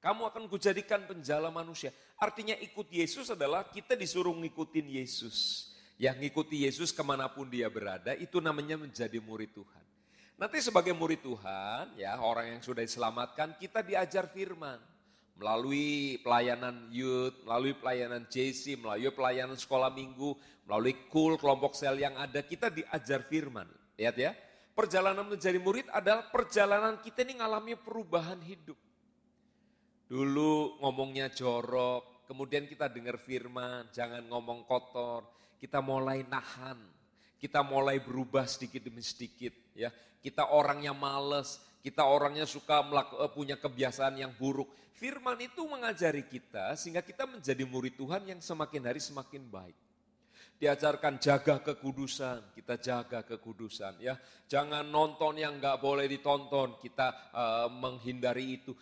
Kamu 0.00 0.32
akan 0.32 0.48
kujadikan 0.48 1.04
penjala 1.04 1.52
manusia. 1.52 1.92
Artinya 2.16 2.56
ikut 2.56 2.88
Yesus 2.88 3.28
adalah 3.28 3.68
kita 3.68 3.92
disuruh 3.92 4.32
ngikutin 4.32 4.88
Yesus 4.96 5.68
yang 6.00 6.16
ngikuti 6.16 6.64
Yesus 6.64 6.96
ke 6.96 7.04
mana 7.04 7.28
pun 7.28 7.44
dia 7.44 7.68
berada, 7.68 8.16
itu 8.16 8.40
namanya 8.40 8.80
menjadi 8.80 9.20
murid 9.20 9.52
Tuhan. 9.52 9.84
Nanti 10.40 10.64
sebagai 10.64 10.96
murid 10.96 11.20
Tuhan, 11.20 12.00
ya 12.00 12.16
orang 12.16 12.56
yang 12.56 12.60
sudah 12.64 12.80
diselamatkan, 12.80 13.60
kita 13.60 13.84
diajar 13.84 14.24
firman. 14.32 14.80
Melalui 15.36 16.16
pelayanan 16.24 16.88
youth, 16.88 17.44
melalui 17.44 17.76
pelayanan 17.76 18.24
JC, 18.24 18.80
melalui 18.80 19.12
pelayanan 19.12 19.60
sekolah 19.60 19.92
minggu, 19.92 20.32
melalui 20.64 20.96
kul, 21.12 21.36
kelompok 21.36 21.76
sel 21.76 22.00
yang 22.00 22.16
ada, 22.16 22.40
kita 22.40 22.72
diajar 22.72 23.20
firman. 23.20 23.68
Lihat 24.00 24.16
ya, 24.16 24.32
perjalanan 24.74 25.26
menjadi 25.26 25.58
murid 25.60 25.86
adalah 25.90 26.26
perjalanan 26.28 26.98
kita 27.02 27.26
ini 27.26 27.38
ngalami 27.38 27.76
perubahan 27.76 28.40
hidup. 28.42 28.76
Dulu 30.10 30.82
ngomongnya 30.82 31.30
jorok, 31.30 32.26
kemudian 32.26 32.66
kita 32.66 32.90
dengar 32.90 33.14
firman, 33.18 33.86
jangan 33.94 34.26
ngomong 34.26 34.66
kotor, 34.66 35.26
kita 35.62 35.78
mulai 35.78 36.26
nahan, 36.26 36.78
kita 37.38 37.62
mulai 37.62 38.02
berubah 38.02 38.48
sedikit 38.50 38.86
demi 38.86 39.02
sedikit 39.06 39.54
ya. 39.74 39.94
Kita 40.20 40.52
orangnya 40.52 40.92
males, 40.92 41.62
kita 41.80 42.04
orangnya 42.04 42.44
suka 42.44 42.84
eh, 42.84 43.30
punya 43.32 43.56
kebiasaan 43.56 44.20
yang 44.20 44.32
buruk. 44.36 44.68
Firman 44.92 45.40
itu 45.40 45.64
mengajari 45.64 46.28
kita 46.28 46.76
sehingga 46.76 47.00
kita 47.00 47.24
menjadi 47.24 47.64
murid 47.64 47.96
Tuhan 47.96 48.28
yang 48.28 48.40
semakin 48.44 48.82
hari 48.84 49.00
semakin 49.00 49.48
baik. 49.48 49.76
Diajarkan 50.60 51.16
jaga 51.16 51.64
kekudusan, 51.64 52.52
kita 52.52 52.76
jaga 52.76 53.24
kekudusan 53.24 53.96
ya. 53.96 54.20
Jangan 54.44 54.84
nonton 54.84 55.40
yang 55.40 55.56
nggak 55.56 55.80
boleh 55.80 56.04
ditonton, 56.04 56.76
kita 56.76 57.32
uh, 57.32 57.68
menghindari 57.72 58.60
itu. 58.60 58.76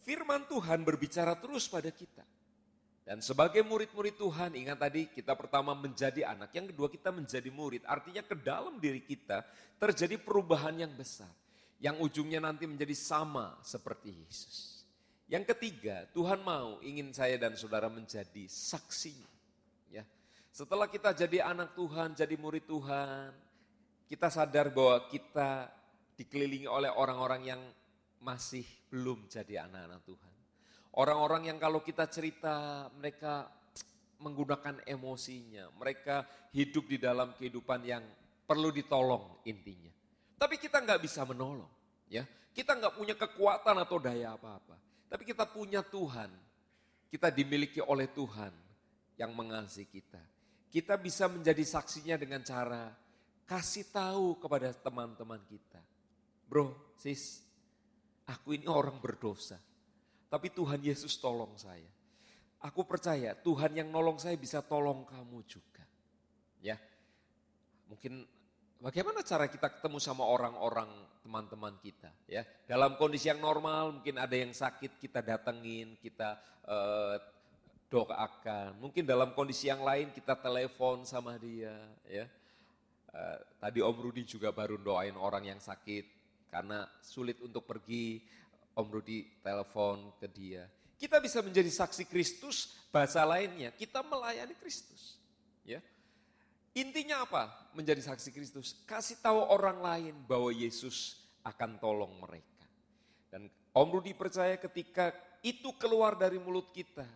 Firman 0.00 0.48
Tuhan 0.48 0.88
berbicara 0.88 1.36
terus 1.36 1.68
pada 1.68 1.92
kita. 1.92 2.24
Dan 3.04 3.24
sebagai 3.24 3.64
murid-murid 3.64 4.20
Tuhan, 4.20 4.56
ingat 4.56 4.84
tadi 4.84 5.08
kita 5.08 5.32
pertama 5.32 5.72
menjadi 5.72 6.28
anak, 6.28 6.52
yang 6.52 6.68
kedua 6.68 6.88
kita 6.92 7.08
menjadi 7.08 7.48
murid. 7.52 7.84
Artinya 7.84 8.20
ke 8.20 8.36
dalam 8.36 8.76
diri 8.80 9.00
kita 9.04 9.44
terjadi 9.80 10.20
perubahan 10.20 10.76
yang 10.76 10.92
besar. 10.92 11.28
Yang 11.80 12.08
ujungnya 12.08 12.40
nanti 12.40 12.68
menjadi 12.68 12.92
sama 12.92 13.56
seperti 13.64 14.12
Yesus. 14.12 14.84
Yang 15.28 15.56
ketiga, 15.56 16.08
Tuhan 16.12 16.40
mau 16.40 16.80
ingin 16.80 17.12
saya 17.12 17.36
dan 17.36 17.52
saudara 17.56 17.92
menjadi 17.92 18.44
saksinya. 18.48 19.28
Ya. 19.88 20.04
Setelah 20.58 20.90
kita 20.90 21.14
jadi 21.14 21.46
anak 21.54 21.78
Tuhan, 21.78 22.18
jadi 22.18 22.34
murid 22.34 22.66
Tuhan, 22.66 23.30
kita 24.10 24.26
sadar 24.26 24.74
bahwa 24.74 25.06
kita 25.06 25.70
dikelilingi 26.18 26.66
oleh 26.66 26.90
orang-orang 26.90 27.46
yang 27.46 27.62
masih 28.18 28.66
belum 28.90 29.30
jadi 29.30 29.70
anak-anak 29.70 30.02
Tuhan. 30.02 30.34
Orang-orang 30.98 31.46
yang 31.46 31.62
kalau 31.62 31.78
kita 31.78 32.10
cerita 32.10 32.90
mereka 32.98 33.46
menggunakan 34.18 34.82
emosinya, 34.82 35.70
mereka 35.78 36.26
hidup 36.50 36.90
di 36.90 36.98
dalam 36.98 37.38
kehidupan 37.38 37.86
yang 37.86 38.02
perlu 38.42 38.74
ditolong 38.74 39.38
intinya. 39.46 39.94
Tapi 40.42 40.58
kita 40.58 40.82
nggak 40.82 40.98
bisa 40.98 41.22
menolong, 41.22 41.70
ya. 42.10 42.26
Kita 42.50 42.74
nggak 42.74 42.98
punya 42.98 43.14
kekuatan 43.14 43.78
atau 43.78 44.02
daya 44.02 44.34
apa-apa. 44.34 44.74
Tapi 45.06 45.22
kita 45.22 45.46
punya 45.46 45.86
Tuhan. 45.86 46.34
Kita 47.14 47.30
dimiliki 47.30 47.78
oleh 47.78 48.10
Tuhan 48.10 48.50
yang 49.14 49.30
mengasihi 49.38 49.86
kita. 49.86 50.37
Kita 50.68 51.00
bisa 51.00 51.26
menjadi 51.26 51.64
saksinya 51.64 52.20
dengan 52.20 52.44
cara 52.44 52.92
kasih 53.48 53.88
tahu 53.88 54.36
kepada 54.36 54.68
teman-teman 54.76 55.40
kita. 55.48 55.80
Bro, 56.44 56.96
sis, 57.00 57.40
aku 58.28 58.56
ini 58.56 58.68
orang 58.68 59.00
berdosa. 59.00 59.56
Tapi 60.28 60.52
Tuhan 60.52 60.84
Yesus 60.84 61.16
tolong 61.16 61.56
saya. 61.56 61.88
Aku 62.60 62.84
percaya 62.84 63.32
Tuhan 63.32 63.72
yang 63.72 63.88
nolong 63.88 64.20
saya 64.20 64.36
bisa 64.36 64.60
tolong 64.60 65.08
kamu 65.08 65.40
juga. 65.48 65.84
Ya. 66.60 66.76
Mungkin 67.88 68.28
bagaimana 68.84 69.24
cara 69.24 69.48
kita 69.48 69.80
ketemu 69.80 69.96
sama 69.96 70.28
orang-orang 70.28 70.90
teman-teman 71.24 71.76
kita 71.80 72.12
ya. 72.28 72.44
Dalam 72.68 73.00
kondisi 73.00 73.32
yang 73.32 73.40
normal 73.40 74.00
mungkin 74.00 74.20
ada 74.20 74.36
yang 74.36 74.52
sakit 74.52 75.00
kita 75.00 75.24
datengin, 75.24 75.96
kita 76.02 76.36
uh, 76.68 77.16
doakan. 77.88 78.76
Mungkin 78.78 79.04
dalam 79.08 79.32
kondisi 79.32 79.72
yang 79.72 79.80
lain 79.80 80.12
kita 80.12 80.36
telepon 80.36 81.02
sama 81.08 81.40
dia 81.40 81.74
ya. 82.04 82.28
Uh, 83.08 83.38
tadi 83.56 83.80
Om 83.80 83.98
Rudi 84.04 84.22
juga 84.28 84.52
baru 84.52 84.76
doain 84.76 85.16
orang 85.16 85.48
yang 85.48 85.60
sakit 85.60 86.04
karena 86.52 86.84
sulit 87.00 87.40
untuk 87.40 87.64
pergi 87.64 88.20
Om 88.76 88.88
Rudi 88.92 89.24
telepon 89.40 90.12
ke 90.20 90.28
dia. 90.28 90.68
Kita 90.98 91.22
bisa 91.22 91.40
menjadi 91.40 91.70
saksi 91.70 92.04
Kristus, 92.10 92.74
bahasa 92.92 93.24
lainnya 93.24 93.72
kita 93.72 94.04
melayani 94.04 94.52
Kristus. 94.60 95.16
Ya. 95.64 95.80
Intinya 96.76 97.24
apa? 97.24 97.48
Menjadi 97.72 98.04
saksi 98.04 98.30
Kristus. 98.30 98.76
Kasih 98.84 99.18
tahu 99.18 99.40
orang 99.40 99.80
lain 99.80 100.14
bahwa 100.28 100.52
Yesus 100.52 101.16
akan 101.42 101.80
tolong 101.80 102.12
mereka. 102.20 102.66
Dan 103.32 103.48
Om 103.72 103.88
Rudi 103.88 104.12
percaya 104.12 104.60
ketika 104.60 105.16
itu 105.40 105.70
keluar 105.78 106.18
dari 106.18 106.36
mulut 106.36 106.68
kita, 106.74 107.06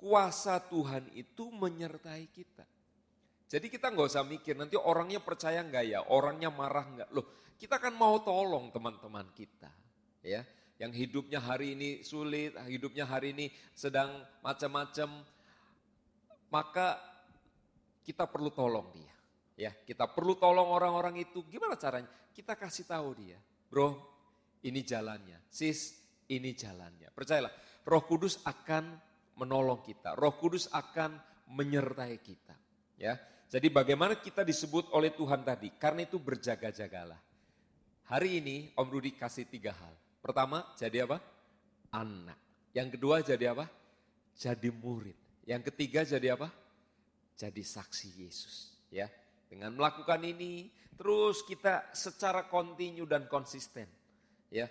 kuasa 0.00 0.56
Tuhan 0.64 1.12
itu 1.12 1.52
menyertai 1.52 2.24
kita. 2.32 2.64
Jadi 3.50 3.68
kita 3.68 3.92
nggak 3.92 4.08
usah 4.08 4.24
mikir 4.24 4.56
nanti 4.56 4.80
orangnya 4.80 5.20
percaya 5.20 5.60
nggak 5.60 5.84
ya, 5.84 6.00
orangnya 6.08 6.48
marah 6.48 6.86
nggak. 6.88 7.08
Loh, 7.12 7.52
kita 7.60 7.76
kan 7.76 7.92
mau 7.92 8.16
tolong 8.24 8.72
teman-teman 8.72 9.28
kita, 9.36 9.68
ya 10.24 10.40
yang 10.80 10.96
hidupnya 10.96 11.44
hari 11.44 11.76
ini 11.76 12.00
sulit, 12.00 12.56
hidupnya 12.64 13.04
hari 13.04 13.36
ini 13.36 13.52
sedang 13.76 14.24
macam-macam, 14.40 15.20
maka 16.48 16.96
kita 18.00 18.24
perlu 18.24 18.48
tolong 18.48 18.88
dia. 18.96 19.12
Ya, 19.60 19.76
kita 19.76 20.08
perlu 20.08 20.40
tolong 20.40 20.72
orang-orang 20.72 21.20
itu. 21.20 21.44
Gimana 21.52 21.76
caranya? 21.76 22.08
Kita 22.32 22.56
kasih 22.56 22.88
tahu 22.88 23.12
dia, 23.12 23.36
bro, 23.68 23.92
ini 24.64 24.80
jalannya. 24.80 25.36
Sis, 25.52 26.00
ini 26.32 26.56
jalannya. 26.56 27.12
Percayalah, 27.12 27.52
Roh 27.84 28.00
Kudus 28.08 28.40
akan 28.48 28.96
menolong 29.40 29.80
kita. 29.80 30.12
Roh 30.12 30.36
Kudus 30.36 30.68
akan 30.68 31.16
menyertai 31.48 32.20
kita. 32.20 32.52
Ya, 33.00 33.16
jadi 33.48 33.72
bagaimana 33.72 34.20
kita 34.20 34.44
disebut 34.44 34.92
oleh 34.92 35.10
Tuhan 35.16 35.40
tadi? 35.40 35.72
Karena 35.80 36.04
itu 36.04 36.20
berjaga-jagalah. 36.20 37.18
Hari 38.12 38.30
ini 38.38 38.56
Om 38.76 38.88
Rudi 38.92 39.16
kasih 39.16 39.48
tiga 39.48 39.72
hal. 39.72 39.94
Pertama, 40.20 40.70
jadi 40.76 41.08
apa? 41.08 41.18
Anak. 41.90 42.38
Yang 42.76 42.98
kedua 43.00 43.24
jadi 43.24 43.56
apa? 43.56 43.66
Jadi 44.36 44.68
murid. 44.70 45.16
Yang 45.48 45.72
ketiga 45.72 46.06
jadi 46.06 46.38
apa? 46.38 46.52
Jadi 47.34 47.62
saksi 47.64 48.08
Yesus. 48.22 48.76
Ya, 48.92 49.10
dengan 49.50 49.74
melakukan 49.74 50.22
ini 50.22 50.70
terus 50.94 51.42
kita 51.42 51.90
secara 51.90 52.46
kontinu 52.46 53.08
dan 53.08 53.26
konsisten. 53.26 53.88
Ya, 54.52 54.70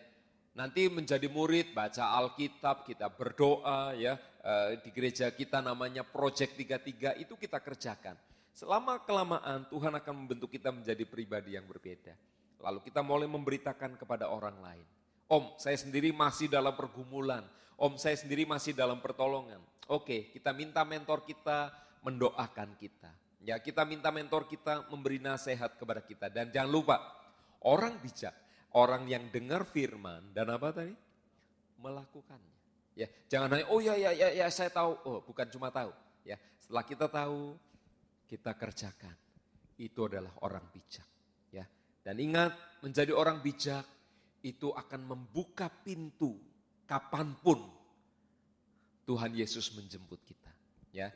nanti 0.58 0.90
menjadi 0.90 1.28
murid 1.30 1.74
baca 1.74 2.16
Alkitab, 2.18 2.88
kita 2.88 3.10
berdoa 3.12 3.94
ya 3.94 4.18
eh, 4.42 4.80
di 4.82 4.90
gereja 4.90 5.30
kita 5.34 5.62
namanya 5.62 6.02
Project 6.06 6.58
33 6.58 7.22
itu 7.22 7.34
kita 7.38 7.60
kerjakan. 7.62 8.16
Selama 8.54 9.00
kelamaan 9.06 9.70
Tuhan 9.72 9.94
akan 9.96 10.14
membentuk 10.26 10.52
kita 10.52 10.74
menjadi 10.74 11.08
pribadi 11.08 11.56
yang 11.56 11.64
berbeda. 11.64 12.12
Lalu 12.60 12.84
kita 12.84 13.00
mulai 13.00 13.30
memberitakan 13.32 13.96
kepada 13.96 14.28
orang 14.28 14.60
lain. 14.60 14.88
Om, 15.30 15.56
saya 15.56 15.78
sendiri 15.80 16.12
masih 16.12 16.52
dalam 16.52 16.76
pergumulan. 16.76 17.46
Om, 17.80 17.96
saya 17.96 18.20
sendiri 18.20 18.44
masih 18.44 18.76
dalam 18.76 19.00
pertolongan. 19.00 19.64
Oke, 19.88 20.34
kita 20.36 20.52
minta 20.52 20.84
mentor 20.84 21.24
kita 21.24 21.72
mendoakan 22.04 22.76
kita. 22.76 23.12
Ya, 23.40 23.56
kita 23.64 23.88
minta 23.88 24.12
mentor 24.12 24.44
kita 24.52 24.92
memberi 24.92 25.24
nasihat 25.24 25.80
kepada 25.80 26.04
kita. 26.04 26.28
Dan 26.28 26.52
jangan 26.52 26.68
lupa, 26.68 26.98
orang 27.64 27.96
bijak, 28.04 28.36
orang 28.76 29.10
yang 29.10 29.30
dengar 29.34 29.66
firman 29.66 30.34
dan 30.34 30.50
apa 30.54 30.70
tadi? 30.74 30.94
Melakukannya. 31.80 32.58
Ya, 32.98 33.08
jangan 33.32 33.56
hanya 33.56 33.66
oh 33.72 33.80
ya 33.80 33.96
ya 33.96 34.12
ya 34.12 34.28
ya 34.44 34.46
saya 34.52 34.68
tahu. 34.70 34.92
Oh, 35.08 35.20
bukan 35.24 35.48
cuma 35.48 35.72
tahu. 35.72 35.96
Ya, 36.28 36.36
setelah 36.60 36.84
kita 36.84 37.08
tahu, 37.08 37.56
kita 38.28 38.52
kerjakan. 38.54 39.16
Itu 39.80 40.12
adalah 40.12 40.36
orang 40.44 40.68
bijak. 40.76 41.08
Ya. 41.50 41.64
Dan 42.04 42.20
ingat, 42.20 42.52
menjadi 42.84 43.16
orang 43.16 43.40
bijak 43.40 43.88
itu 44.44 44.76
akan 44.76 45.16
membuka 45.16 45.72
pintu 45.72 46.36
kapan 46.84 47.32
pun 47.40 47.64
Tuhan 49.08 49.32
Yesus 49.32 49.72
menjemput 49.74 50.20
kita. 50.28 50.52
Ya. 50.92 51.16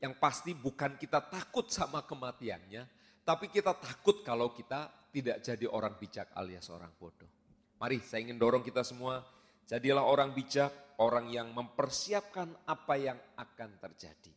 Yang 0.00 0.14
pasti 0.16 0.56
bukan 0.56 0.96
kita 0.96 1.20
takut 1.28 1.68
sama 1.68 2.02
kematiannya, 2.08 2.88
tapi 3.28 3.52
kita 3.52 3.76
takut 3.76 4.24
kalau 4.24 4.56
kita 4.56 4.88
tidak 5.12 5.44
jadi 5.44 5.68
orang 5.68 6.00
bijak 6.00 6.32
alias 6.32 6.72
orang 6.72 6.88
bodoh. 6.96 7.28
Mari 7.76 8.00
saya 8.00 8.24
ingin 8.24 8.40
dorong 8.40 8.64
kita 8.64 8.80
semua, 8.80 9.20
jadilah 9.68 10.00
orang 10.00 10.32
bijak, 10.32 10.96
orang 10.96 11.28
yang 11.28 11.52
mempersiapkan 11.52 12.48
apa 12.64 12.94
yang 12.96 13.20
akan 13.36 13.76
terjadi. 13.84 14.32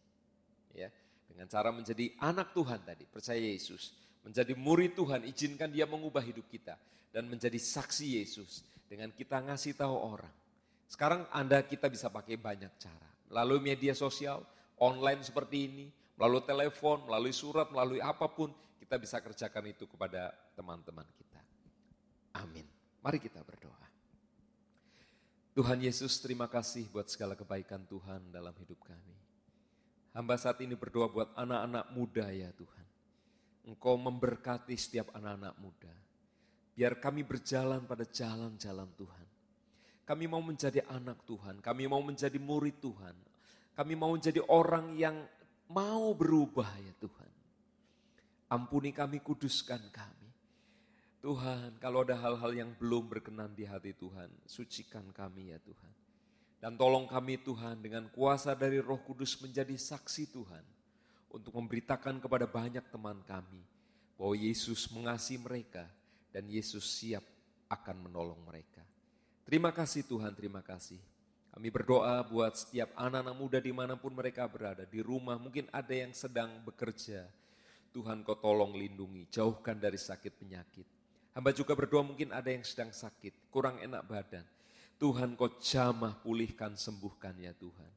Ya, 0.75 0.91
dengan 1.23 1.47
cara 1.47 1.71
menjadi 1.71 2.11
anak 2.19 2.51
Tuhan 2.51 2.83
tadi, 2.83 3.07
percaya 3.07 3.39
Yesus. 3.39 3.95
Menjadi 4.27 4.51
murid 4.59 4.99
Tuhan, 4.99 5.23
izinkan 5.23 5.71
dia 5.71 5.87
mengubah 5.87 6.21
hidup 6.21 6.51
kita. 6.51 6.75
Dan 7.15 7.31
menjadi 7.31 7.59
saksi 7.59 8.19
Yesus 8.19 8.63
dengan 8.91 9.11
kita 9.15 9.39
ngasih 9.39 9.79
tahu 9.79 9.95
orang. 9.95 10.31
Sekarang 10.91 11.27
Anda 11.31 11.63
kita 11.63 11.87
bisa 11.87 12.11
pakai 12.11 12.35
banyak 12.35 12.71
cara. 12.75 13.07
Melalui 13.31 13.63
media 13.63 13.95
sosial, 13.95 14.43
online 14.79 15.23
seperti 15.23 15.57
ini, 15.71 15.85
melalui 16.19 16.43
telepon, 16.43 17.07
melalui 17.07 17.31
surat, 17.31 17.67
melalui 17.71 18.03
apa 18.03 18.27
pun, 18.27 18.51
kita 18.91 18.99
bisa 18.99 19.23
kerjakan 19.23 19.71
itu 19.71 19.87
kepada 19.87 20.35
teman-teman 20.51 21.07
kita. 21.15 21.39
Amin. 22.43 22.67
Mari 22.99 23.23
kita 23.23 23.39
berdoa. 23.39 23.87
Tuhan 25.55 25.79
Yesus 25.79 26.19
terima 26.19 26.51
kasih 26.51 26.91
buat 26.91 27.07
segala 27.07 27.39
kebaikan 27.39 27.87
Tuhan 27.87 28.35
dalam 28.35 28.51
hidup 28.51 28.83
kami. 28.83 29.15
Hamba 30.11 30.35
saat 30.35 30.59
ini 30.59 30.75
berdoa 30.75 31.07
buat 31.07 31.31
anak-anak 31.39 31.87
muda 31.95 32.35
ya 32.35 32.51
Tuhan. 32.51 32.87
Engkau 33.71 33.95
memberkati 33.95 34.75
setiap 34.75 35.15
anak-anak 35.15 35.55
muda. 35.63 35.95
Biar 36.75 36.99
kami 36.99 37.23
berjalan 37.23 37.87
pada 37.87 38.03
jalan-jalan 38.03 38.91
Tuhan. 38.99 39.27
Kami 40.03 40.27
mau 40.27 40.43
menjadi 40.43 40.83
anak 40.91 41.23
Tuhan, 41.23 41.63
kami 41.63 41.87
mau 41.87 42.03
menjadi 42.03 42.35
murid 42.35 42.83
Tuhan. 42.83 43.15
Kami 43.71 43.95
mau 43.95 44.11
menjadi 44.11 44.43
orang 44.51 44.99
yang 44.99 45.15
mau 45.71 46.11
berubah 46.11 46.75
ya 46.83 46.91
Tuhan. 46.99 47.30
Ampuni 48.51 48.91
kami, 48.91 49.23
kuduskan 49.23 49.79
kami. 49.95 50.27
Tuhan, 51.23 51.79
kalau 51.79 52.03
ada 52.03 52.19
hal-hal 52.19 52.51
yang 52.51 52.71
belum 52.75 53.07
berkenan 53.07 53.55
di 53.55 53.63
hati 53.63 53.95
Tuhan, 53.95 54.27
sucikan 54.43 55.07
kami 55.15 55.55
ya 55.55 55.59
Tuhan. 55.63 55.93
Dan 56.59 56.75
tolong 56.75 57.07
kami 57.07 57.39
Tuhan 57.39 57.79
dengan 57.79 58.11
kuasa 58.11 58.51
dari 58.53 58.83
roh 58.83 58.99
kudus 58.99 59.39
menjadi 59.39 59.73
saksi 59.73 60.35
Tuhan. 60.35 60.65
Untuk 61.31 61.55
memberitakan 61.55 62.19
kepada 62.19 62.43
banyak 62.43 62.83
teman 62.91 63.23
kami 63.23 63.63
bahwa 64.19 64.35
Yesus 64.35 64.91
mengasihi 64.91 65.39
mereka 65.39 65.87
dan 66.35 66.43
Yesus 66.43 66.83
siap 66.83 67.23
akan 67.71 68.11
menolong 68.11 68.43
mereka. 68.43 68.83
Terima 69.47 69.71
kasih 69.71 70.03
Tuhan, 70.03 70.35
terima 70.35 70.59
kasih. 70.59 70.99
Kami 71.55 71.67
berdoa 71.71 72.19
buat 72.27 72.51
setiap 72.55 72.91
anak-anak 72.99 73.35
muda 73.35 73.59
di 73.63 73.71
mana 73.71 73.95
pun 73.95 74.11
mereka 74.11 74.43
berada. 74.47 74.83
Di 74.83 74.99
rumah 74.99 75.39
mungkin 75.39 75.71
ada 75.71 75.95
yang 75.95 76.11
sedang 76.11 76.51
bekerja. 76.67 77.31
Tuhan 77.91 78.23
kau 78.23 78.39
tolong 78.39 78.73
lindungi, 78.73 79.27
jauhkan 79.27 79.75
dari 79.75 79.99
sakit 79.99 80.33
penyakit. 80.39 80.87
Hamba 81.31 81.55
juga 81.55 81.75
berdoa 81.75 82.03
mungkin 82.03 82.35
ada 82.35 82.51
yang 82.51 82.63
sedang 82.63 82.91
sakit, 82.91 83.51
kurang 83.51 83.79
enak 83.79 84.03
badan. 84.07 84.43
Tuhan 84.99 85.35
kau 85.39 85.47
jamah 85.59 86.19
pulihkan 86.19 86.75
sembuhkan 86.75 87.35
ya 87.39 87.55
Tuhan. 87.55 87.91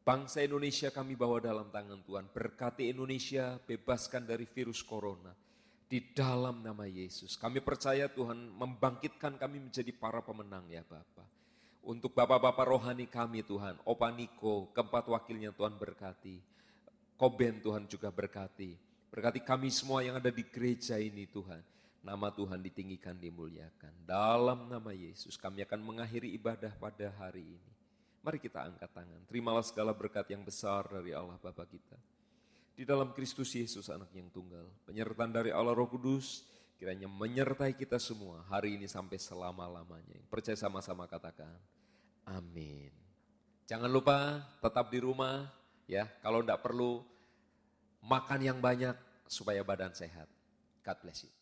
Bangsa 0.00 0.40
Indonesia 0.40 0.88
kami 0.88 1.12
bawa 1.20 1.36
dalam 1.36 1.68
tangan 1.68 2.00
Tuhan. 2.00 2.32
Berkati 2.32 2.88
Indonesia, 2.88 3.60
bebaskan 3.60 4.24
dari 4.24 4.48
virus 4.48 4.80
corona. 4.80 5.36
Di 5.84 6.00
dalam 6.16 6.64
nama 6.64 6.88
Yesus. 6.88 7.36
Kami 7.36 7.60
percaya 7.60 8.08
Tuhan 8.08 8.56
membangkitkan 8.56 9.36
kami 9.36 9.68
menjadi 9.68 9.92
para 9.92 10.24
pemenang 10.24 10.64
ya 10.72 10.80
Bapak. 10.80 11.28
Untuk 11.84 12.16
Bapak-Bapak 12.16 12.64
rohani 12.64 13.04
kami 13.04 13.44
Tuhan. 13.44 13.76
Opa 13.84 14.08
Niko, 14.08 14.72
keempat 14.72 15.12
wakilnya 15.12 15.52
Tuhan 15.52 15.76
berkati. 15.76 16.40
Koben 17.20 17.60
Tuhan 17.60 17.84
juga 17.84 18.08
berkati. 18.08 18.87
Berkati 19.08 19.40
kami 19.40 19.72
semua 19.72 20.04
yang 20.04 20.20
ada 20.20 20.28
di 20.28 20.44
gereja 20.44 21.00
ini 21.00 21.24
Tuhan 21.28 21.60
Nama 22.08 22.30
Tuhan 22.30 22.62
ditinggikan, 22.62 23.18
dimuliakan. 23.18 23.92
Dalam 24.06 24.70
nama 24.70 24.94
Yesus 24.94 25.34
kami 25.34 25.66
akan 25.66 25.82
mengakhiri 25.82 26.30
ibadah 26.38 26.70
pada 26.78 27.10
hari 27.18 27.42
ini. 27.58 27.72
Mari 28.22 28.38
kita 28.38 28.64
angkat 28.64 28.90
tangan. 28.94 29.20
Terimalah 29.26 29.64
segala 29.66 29.90
berkat 29.90 30.24
yang 30.30 30.40
besar 30.46 30.86
dari 30.86 31.10
Allah 31.12 31.36
Bapa 31.36 31.66
kita. 31.66 31.98
Di 32.78 32.86
dalam 32.86 33.10
Kristus 33.10 33.50
Yesus 33.50 33.90
anak 33.90 34.14
yang 34.14 34.30
tunggal. 34.30 34.70
Penyertaan 34.86 35.34
dari 35.34 35.50
Allah 35.50 35.74
Roh 35.74 35.90
Kudus 35.90 36.46
kiranya 36.78 37.10
menyertai 37.10 37.74
kita 37.74 37.98
semua 37.98 38.46
hari 38.46 38.78
ini 38.78 38.86
sampai 38.86 39.18
selama-lamanya. 39.18 40.22
Percaya 40.30 40.54
sama-sama 40.54 41.10
katakan. 41.10 41.50
Amin. 42.24 42.94
Jangan 43.66 43.90
lupa 43.90 44.48
tetap 44.62 44.86
di 44.88 45.02
rumah 45.02 45.50
ya. 45.90 46.06
Kalau 46.22 46.40
tidak 46.40 46.62
perlu 46.62 47.02
makan 48.08 48.40
yang 48.40 48.58
banyak 48.58 48.96
supaya 49.28 49.60
badan 49.60 49.92
sehat. 49.92 50.26
God 50.82 50.98
bless 51.04 51.28
you. 51.28 51.37